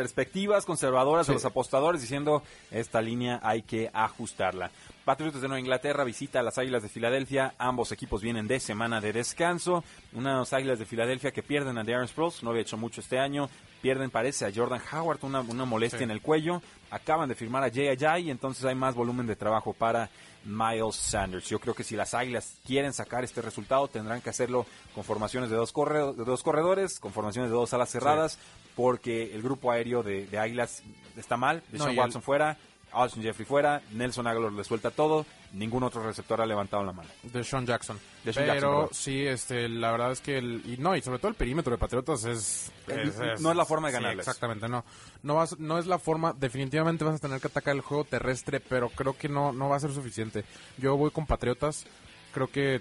[0.00, 1.34] perspectivas conservadoras de Sí.
[1.34, 4.70] los apostadores diciendo esta línea hay que ajustarla.
[5.04, 7.52] Patriotas de Nueva Inglaterra visita a las Águilas de Filadelfia.
[7.58, 9.84] Ambos equipos vienen de semana de descanso.
[10.14, 13.50] Unas Águilas de Filadelfia que pierden a Darren Sproles, no había hecho mucho este año.
[13.82, 16.04] Pierden, parece, a Jordan Howard, una, una molestia Sí.
[16.04, 16.62] en el cuello.
[16.90, 20.08] Acaban de firmar a Jay Ajayi, entonces hay más volumen de trabajo para
[20.44, 21.48] Miles Sanders.
[21.48, 25.50] Yo creo que si las Águilas quieren sacar este resultado, tendrán que hacerlo con formaciones
[25.50, 28.38] de dos, corre- de dos corredores, con formaciones de dos alas cerradas,
[28.80, 30.82] porque el grupo aéreo de, de Águilas
[31.16, 31.62] está mal.
[31.72, 32.56] Y el- Watson fuera,
[32.92, 37.08] Austin Jeffrey fuera, Nelson Aguilar le suelta todo, ningún otro receptor ha levantado la mano.
[37.22, 37.98] De Sean Jackson.
[38.24, 38.88] Deshaun Pero Jackson, perdón.
[38.92, 41.78] sí, este, la verdad es que el, y no, y sobre todo el perímetro de
[41.78, 44.26] Patriotas es, Es- no es la forma de sí, ganarles.
[44.26, 44.84] exactamente, no.
[45.22, 48.58] No vas, no es la forma, definitivamente vas a tener que atacar el juego terrestre,
[48.60, 50.44] pero creo que no, no va a ser suficiente.
[50.78, 51.86] Yo voy con Patriotas,
[52.32, 52.80] creo que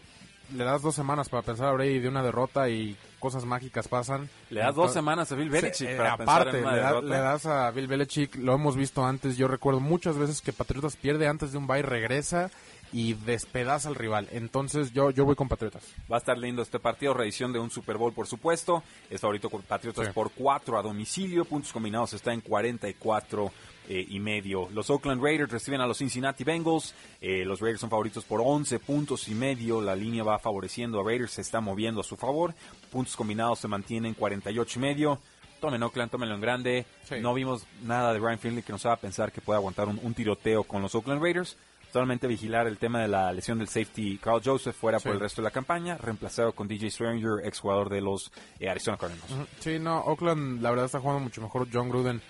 [0.56, 4.30] le das dos semanas para pensar a Brady de una derrota y cosas mágicas pasan.
[4.50, 7.08] Le das dos semanas a Bill Belichick eh, para aparte, le, da- derrota.
[7.08, 10.96] le das a Bill Belichick, lo hemos visto antes, yo recuerdo muchas veces que Patriotas
[10.96, 12.50] pierde antes de un bye, regresa
[12.92, 14.28] y despedaza al rival.
[14.32, 15.84] Entonces yo, yo voy con Patriotas.
[16.12, 18.82] Va a estar lindo este partido, reedición de un Super Bowl, por supuesto.
[19.12, 20.12] Es favorito con Patriotas Sí.
[20.14, 21.46] por 4 a domicilio.
[21.46, 23.52] Puntos combinados está en 44
[23.90, 24.70] eh, y medio.
[24.72, 26.94] Los Oakland Raiders reciben a los Cincinnati Bengals.
[27.20, 29.82] Eh, los Raiders son favoritos por 11 puntos y medio.
[29.82, 32.54] La línea va favoreciendo a Raiders, se está moviendo a su favor.
[32.92, 35.20] Puntos combinados se mantienen 48 y medio.
[35.60, 36.86] Tomen Oakland, tómenlo en grande.
[37.04, 37.16] Sí.
[37.20, 40.14] No vimos nada de Ryan Finley que nos haga pensar que pueda aguantar un, un
[40.14, 41.58] tiroteo con los Oakland Raiders.
[41.92, 45.42] Solamente vigilar el tema de la lesión del safety Carl Joseph fuera por el resto
[45.42, 49.50] de la campaña, reemplazado con DJ Stranger, exjugador de los eh, Arizona Cardinals.
[49.60, 52.22] Sí, no, Oakland la verdad está jugando mucho mejor John Gruden.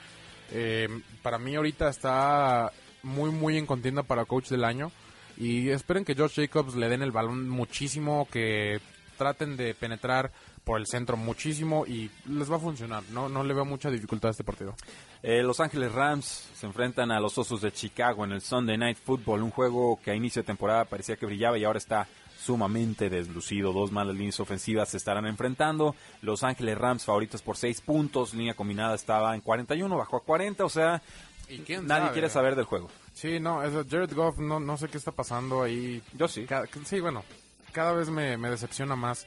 [0.52, 0.88] Eh,
[1.22, 2.72] para mí ahorita está
[3.04, 4.91] muy, muy en contienda para coach del año.
[5.38, 8.82] Y esperen que Josh Jacobs le den el balón muchísimo, que
[9.18, 10.32] traten de penetrar
[10.70, 13.01] por el centro muchísimo y les va a funcionar.
[13.09, 14.76] No, no le veo mucha dificultad a este partido.
[15.24, 18.99] Eh, los Ángeles Rams se enfrentan a los Osos de Chicago en el Sunday Night
[19.03, 22.07] Football, un juego que a inicio de temporada parecía que brillaba y ahora está
[22.39, 23.74] sumamente deslucido.
[23.74, 25.95] Dos malas líneas ofensivas se estarán enfrentando.
[26.22, 30.65] Los Ángeles Rams favoritos por 6 puntos, línea combinada estaba en 41, bajó a 40,
[30.65, 31.01] o sea,
[31.49, 32.13] ¿Y quién nadie sabe?
[32.13, 32.89] quiere saber del juego.
[33.15, 36.03] Sí, no, eso, Jared Goff, no, no sé qué está pasando ahí.
[36.13, 36.45] Yo sí.
[36.86, 37.24] Sí, bueno,
[37.72, 39.26] cada vez me, me decepciona más.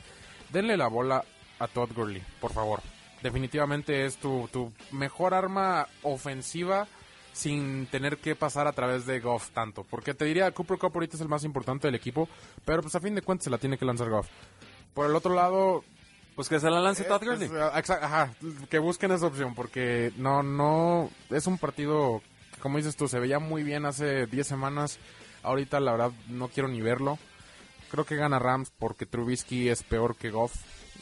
[0.52, 1.24] Denle la bola
[1.62, 2.80] a Todd Gurley, por favor.
[3.22, 6.86] Definitivamente es tu, tu mejor arma ofensiva
[7.32, 9.84] sin tener que pasar a través de Goff tanto.
[9.88, 12.28] Porque te diría, Cooper Cup ahorita es el más importante del equipo,
[12.64, 14.28] pero pues a fin de cuentas se la tiene que lanzar Goff.
[14.92, 15.84] Por el otro lado,
[16.34, 17.44] Pues que se la lance Todd eh, Gurley.
[17.46, 18.34] es, ah, exa- ajá,
[18.68, 22.20] que busquen esa opción porque no, no, es un partido
[22.54, 24.98] que como dices tú, se veía muy bien hace 10 semanas,
[25.42, 27.18] ahorita la verdad no quiero ni verlo.
[27.90, 30.54] Creo que gana Rams porque Trubisky es peor que Goff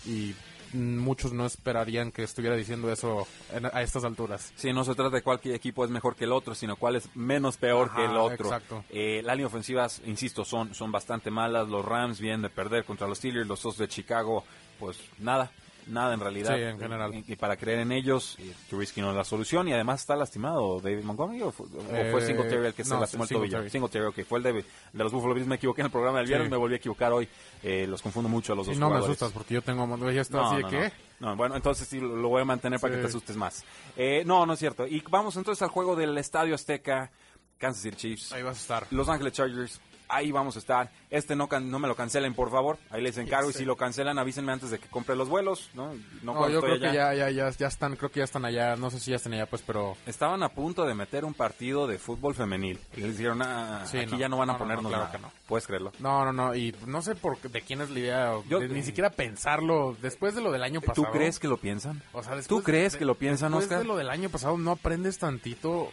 [0.07, 0.35] y
[0.73, 4.53] muchos no esperarían que estuviera diciendo eso en- a estas alturas.
[4.57, 7.09] Sí, no se trata de cuál equipo es mejor que el otro, sino cuál es
[7.17, 8.47] menos peor Ajá, que el otro.
[8.47, 8.85] exacto.
[8.91, 11.69] Eh, la línea ofensiva, insisto, son, son bastante malas.
[11.69, 14.45] Los Rams vienen de perder contra los Steelers, los Osos de Chicago,
[14.79, 15.51] pues nada,
[15.87, 16.55] nada en realidad.
[16.57, 17.13] Sí, en general.
[17.27, 20.81] Y, para creer en ellos, eh, Trubisky no es la solución y además está lastimado
[20.81, 21.71] David Montgomery o fue, o
[22.11, 23.69] fue Eh, Singletary el que se lastimó el tobillo.
[23.69, 24.05] Singletary.
[24.07, 26.47] Ok, fue el de, de los Buffalo Bills, me equivoqué en el programa del viernes,
[26.47, 26.51] Sí.
[26.51, 27.29] me volví a equivocar hoy.
[27.63, 30.21] Eh, los confundo mucho a los Y dos no me asustas porque yo tengo ya
[30.23, 31.29] está No, así de no, que no.
[31.31, 33.65] No, bueno, entonces sí lo voy a mantener para que te asustes más.
[33.97, 34.87] Eh, no, no es cierto.
[34.87, 37.11] Y vamos entonces al juego del Estadio Azteca,
[37.59, 38.87] Kansas City Chiefs, ahí vas a estar.
[38.91, 39.81] Los Ángeles Chargers.
[40.11, 40.91] Ahí vamos a estar.
[41.11, 42.79] Este no, can- no me lo cancelen, por favor.
[42.91, 43.51] Ahí les encargo.
[43.51, 45.71] Y si lo cancelan, avísenme antes de que compre los vuelos.
[45.75, 45.93] No,
[46.23, 48.91] no, yo creo que ya, ya, ya, ya están, creo que ya están allá, no
[48.91, 51.99] sé si ya están allá pues, pero Estaban a punto de meter un partido de
[51.99, 52.79] fútbol femenil.
[52.97, 54.19] Y les dijeron, ah, Sí, aquí no.
[54.19, 55.17] ya no van a No, no, no, ponernos claro nada.
[55.17, 55.33] que no.
[55.47, 55.93] Puedes creerlo.
[55.99, 58.69] No, no, no, y no sé por qué- de quién es la idea, Yo- de
[58.69, 61.11] ni siquiera pensarlo, después de lo del año ¿Tú pasado.
[61.13, 62.03] crees que lo piensan?
[62.13, 63.79] O sea, ¿Tú después crees de- que lo piensan, después Oscar?
[63.81, 65.91] de lo del año pasado no aprendes tantito,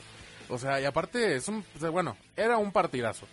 [0.49, 3.26] o sea, y aparte es un, o sea, bueno, era un partidazo.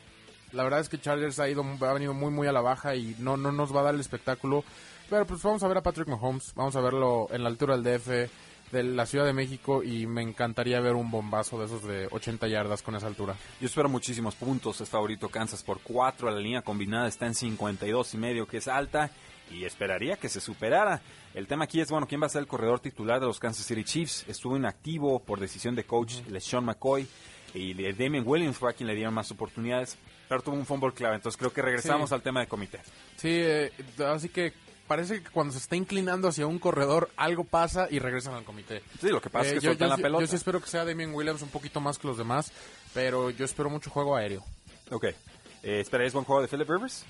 [0.55, 3.17] La verdad es que Chargers ha ido, ha venido muy, muy a la baja y
[3.19, 4.65] no, no nos va a dar el espectáculo.
[5.11, 7.99] Pero pues vamos a ver a Patrick Mahomes, vamos a verlo en la altura del
[7.99, 8.31] DF,
[8.73, 12.49] de la Ciudad de México y me encantaría ver un bombazo de esos de 80
[12.49, 13.37] yardas con esa altura.
[13.61, 14.81] Yo espero muchísimos puntos.
[14.81, 16.31] Es favorito Kansas por 4.
[16.31, 19.11] La línea combinada está en 52 y medio, que es alta.
[19.51, 21.03] y esperaría que se superara.
[21.35, 23.67] El tema aquí es, bueno, ¿quién va a ser el corredor titular de los Kansas
[23.67, 24.25] City Chiefs?
[24.27, 27.07] Estuvo inactivo por decisión de coach LeSean McCoy
[27.53, 29.97] y Damien Williams fue a quien le dieron más oportunidades,
[30.29, 32.15] pero tuvo un fumble clave, entonces creo que regresamos Sí.
[32.15, 32.81] al tema de comité.
[33.17, 33.73] Sí, eh,
[34.07, 34.53] así que
[34.87, 38.83] parece que cuando se está inclinando hacia un corredor, algo pasa y regresan al comité.
[39.01, 40.21] Sí, lo que pasa Eh, es que yo, sueltan yo la pelota.
[40.23, 42.53] yo sí espero que sea Damien Williams un poquito más que los demás,
[42.93, 44.45] pero yo espero mucho juego aéreo.
[44.91, 45.05] Ok.
[45.05, 47.05] Eh, ¿Esperarías buen juego de Philip Rivers?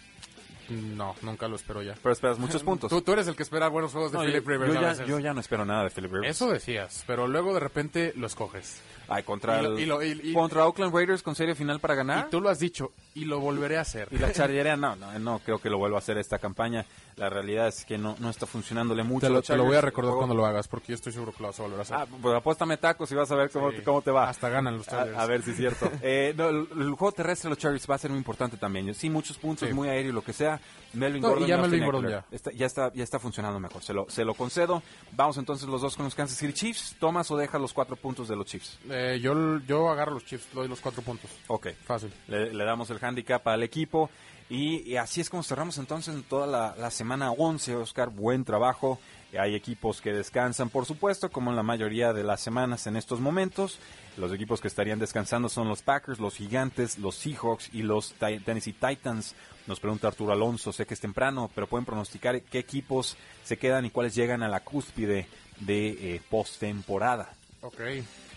[0.69, 1.95] No, nunca lo espero ya.
[2.03, 2.91] Pero esperas muchos puntos.
[2.91, 4.83] Tú, tú eres el que espera buenos juegos de No, Philip yo, Rivers yo a
[4.83, 5.07] ya, veces.
[5.07, 6.31] yo ya no espero nada de Philip Rivers.
[6.37, 8.81] Eso decías, pero luego de repente lo escoges.
[9.07, 11.79] Ay, contra, Y lo- el- y lo- y- y- contra Oakland Raiders con serie final
[11.79, 12.27] para ganar.
[12.27, 14.09] Y tú lo has dicho, y lo volveré a hacer.
[14.11, 16.87] Y la charrería, no, no, no creo que lo vuelva a hacer esta campaña.
[17.17, 19.21] La realidad es que no, no está funcionándole mucho.
[19.27, 21.33] Te lo, los te lo voy a recordar cuando lo hagas, porque yo estoy seguro
[21.33, 21.97] que lo vas a volver a hacer.
[21.99, 23.83] Ah, pues apuéstame tacos y vas a ver cómo, Sí.
[23.85, 24.29] cómo te va.
[24.31, 25.19] Hasta ganan los Chargers.
[25.19, 25.91] A, a ver si es cierto.
[26.03, 28.95] Eh, no, el, el juego terrestre de los Chargers va a ser muy importante también.
[28.95, 29.75] Sí, muchos puntos, Sí.
[29.75, 30.54] muy aéreo y lo que sea.
[30.93, 32.25] Melvin No, Gordon y ya Austin Melvin Gordon Eckler.
[32.31, 32.37] ya.
[32.37, 33.83] Está, ya, está, ya está funcionando mejor.
[33.83, 34.83] Se lo, se lo concedo.
[35.13, 36.97] Vamos entonces los dos con los Kansas City Chiefs.
[36.99, 38.79] ¿Tomas o dejas los cuatro puntos de los Chiefs?
[38.89, 41.31] Eh, yo, yo agarro los chips, doy los cuatro puntos.
[41.49, 41.69] Ok.
[41.85, 42.13] Fácil.
[42.29, 44.11] Le, le damos el handicap al equipo.
[44.51, 48.11] Y, y así es como cerramos entonces en toda la, la semana 11, Oscar.
[48.11, 49.01] Buen trabajo.
[49.39, 53.21] Hay equipos que descansan, por supuesto, como en la mayoría de las semanas en estos
[53.21, 53.79] momentos.
[54.17, 58.73] Los equipos que estarían descansando son los Packers, los Gigantes, los Seahawks y los Tennessee
[58.73, 59.35] Titans.
[59.67, 63.87] Nos pregunta Arturo Alonso, sé que es temprano, pero pueden pronosticar qué equipos se quedan
[63.87, 65.27] y cuáles llegan a la cúspide
[65.61, 67.33] de eh, postemporada.
[67.63, 67.81] Ok.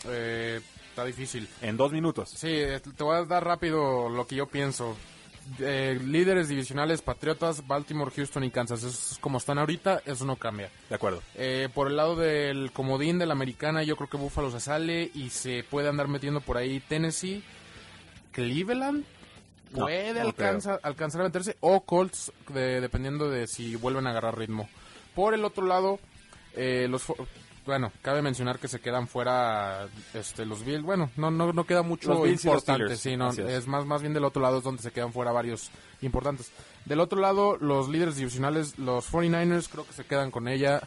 [0.06, 1.48] Eh, está difícil.
[1.62, 2.30] En dos minutos.
[2.30, 4.96] Sí, eh, te voy a dar rápido lo que yo pienso.
[5.60, 8.80] Eh, líderes divisionales, Patriotas, Baltimore, Houston y Kansas.
[8.84, 10.70] Eso es como están ahorita, eso no cambia.
[10.90, 11.22] De acuerdo.
[11.36, 15.10] Eh, por el lado del comodín de la americana, yo creo que Buffalo se sale
[15.14, 17.44] y se puede andar metiendo por ahí Tennessee,
[18.32, 19.06] Cleveland.
[19.72, 24.12] No, Puede no alcanza- alcanzar a meterse o Colts, de- dependiendo de si vuelven a
[24.12, 24.70] agarrar ritmo.
[25.14, 26.00] Por el otro lado,
[26.56, 27.04] eh, los
[27.68, 30.82] bueno, cabe mencionar que se quedan fuera este, los Bills.
[30.84, 32.96] Bueno, no, no, no queda mucho importante.
[32.96, 33.68] Sí, no, es.
[33.68, 35.70] más, más bien del otro lado es donde se quedan fuera varios
[36.02, 36.52] importantes.
[36.86, 40.82] Del otro lado, los líderes divisionales, los 49ers, creo que se quedan con ella.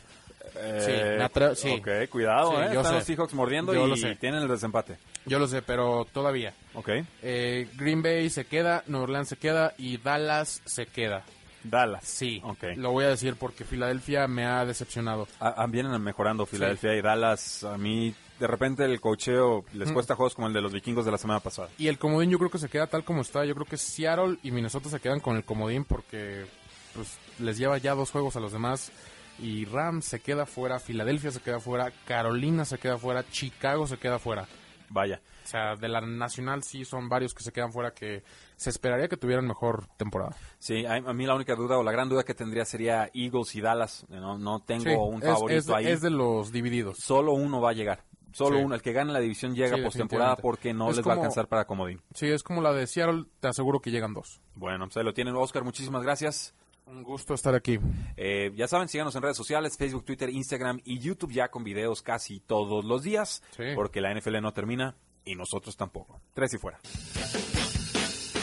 [0.52, 1.70] Sí, me atre- sí.
[1.78, 2.70] Ok, cuidado, Sí, ¿eh?
[2.74, 2.92] yo Están sé.
[2.94, 4.16] los Seahawks mordiendo Yo y lo sé.
[4.16, 4.98] tienen el desempate.
[5.26, 6.54] Yo lo sé, pero todavía.
[6.74, 6.88] Ok.
[7.22, 11.22] Eh, Green Bay se queda, Nueva Orleans se queda y Dallas se queda.
[11.62, 12.04] Dallas.
[12.04, 12.64] Sí, Ok.
[12.76, 15.28] lo voy a decir porque Filadelfia me ha decepcionado.
[15.40, 17.64] Ah, ah, vienen mejorando Filadelfia y Dallas.
[17.64, 21.10] A mí, de repente, el cocheo les cuesta juegos como el de los vikingos de
[21.10, 21.68] la semana pasada.
[21.78, 23.44] Y el comodín yo creo que se queda tal como está.
[23.44, 26.46] Yo creo que Seattle y Minnesota se quedan con el comodín porque
[26.94, 28.90] pues les lleva ya dos juegos a los demás.
[29.38, 33.96] Y Rams se queda fuera, Filadelfia se queda fuera, Carolina se queda fuera, Chicago se
[33.96, 34.46] queda fuera.
[34.92, 35.22] Vaya.
[35.44, 38.24] O sea, de la nacional sí son varios que se quedan fuera que
[38.56, 40.34] se esperaría que tuvieran mejor temporada.
[40.58, 43.60] Sí, a, mí la única duda o la gran duda que tendría sería Eagles y
[43.60, 44.04] Dallas.
[44.08, 45.86] No, no tengo Sí, un favorito es, ahí.
[45.86, 46.98] es de los divididos.
[46.98, 48.02] Solo uno va a llegar.
[48.32, 48.64] Solo Sí.
[48.64, 48.74] uno.
[48.74, 51.46] El que gane la división llega Sí, postemporada porque no Es les va a alcanzar
[51.48, 52.00] para comodín.
[52.14, 54.40] Sí, es como la de Seattle, te aseguro que llegan dos.
[54.56, 55.34] Bueno, pues ahí lo tienen.
[55.36, 56.54] Oscar, muchísimas gracias.
[56.90, 57.78] Un gusto estar aquí.
[58.16, 62.02] Eh, ya saben, síganos en redes sociales, Facebook, Twitter, Instagram y YouTube ya con videos
[62.02, 63.62] casi todos los días, Sí.
[63.76, 66.20] porque la NFL no termina y nosotros tampoco.
[66.34, 66.80] Tres y fuera.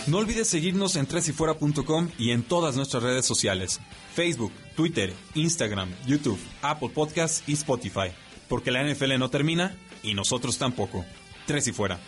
[0.07, 3.81] No olvides seguirnos en tresyfuera.com y en todas nuestras redes sociales,
[4.13, 8.11] Facebook, Twitter, Instagram, YouTube, Apple Podcasts y Spotify,
[8.47, 11.03] porque la NFL no termina y nosotros tampoco.
[11.45, 11.99] Tres y fuera.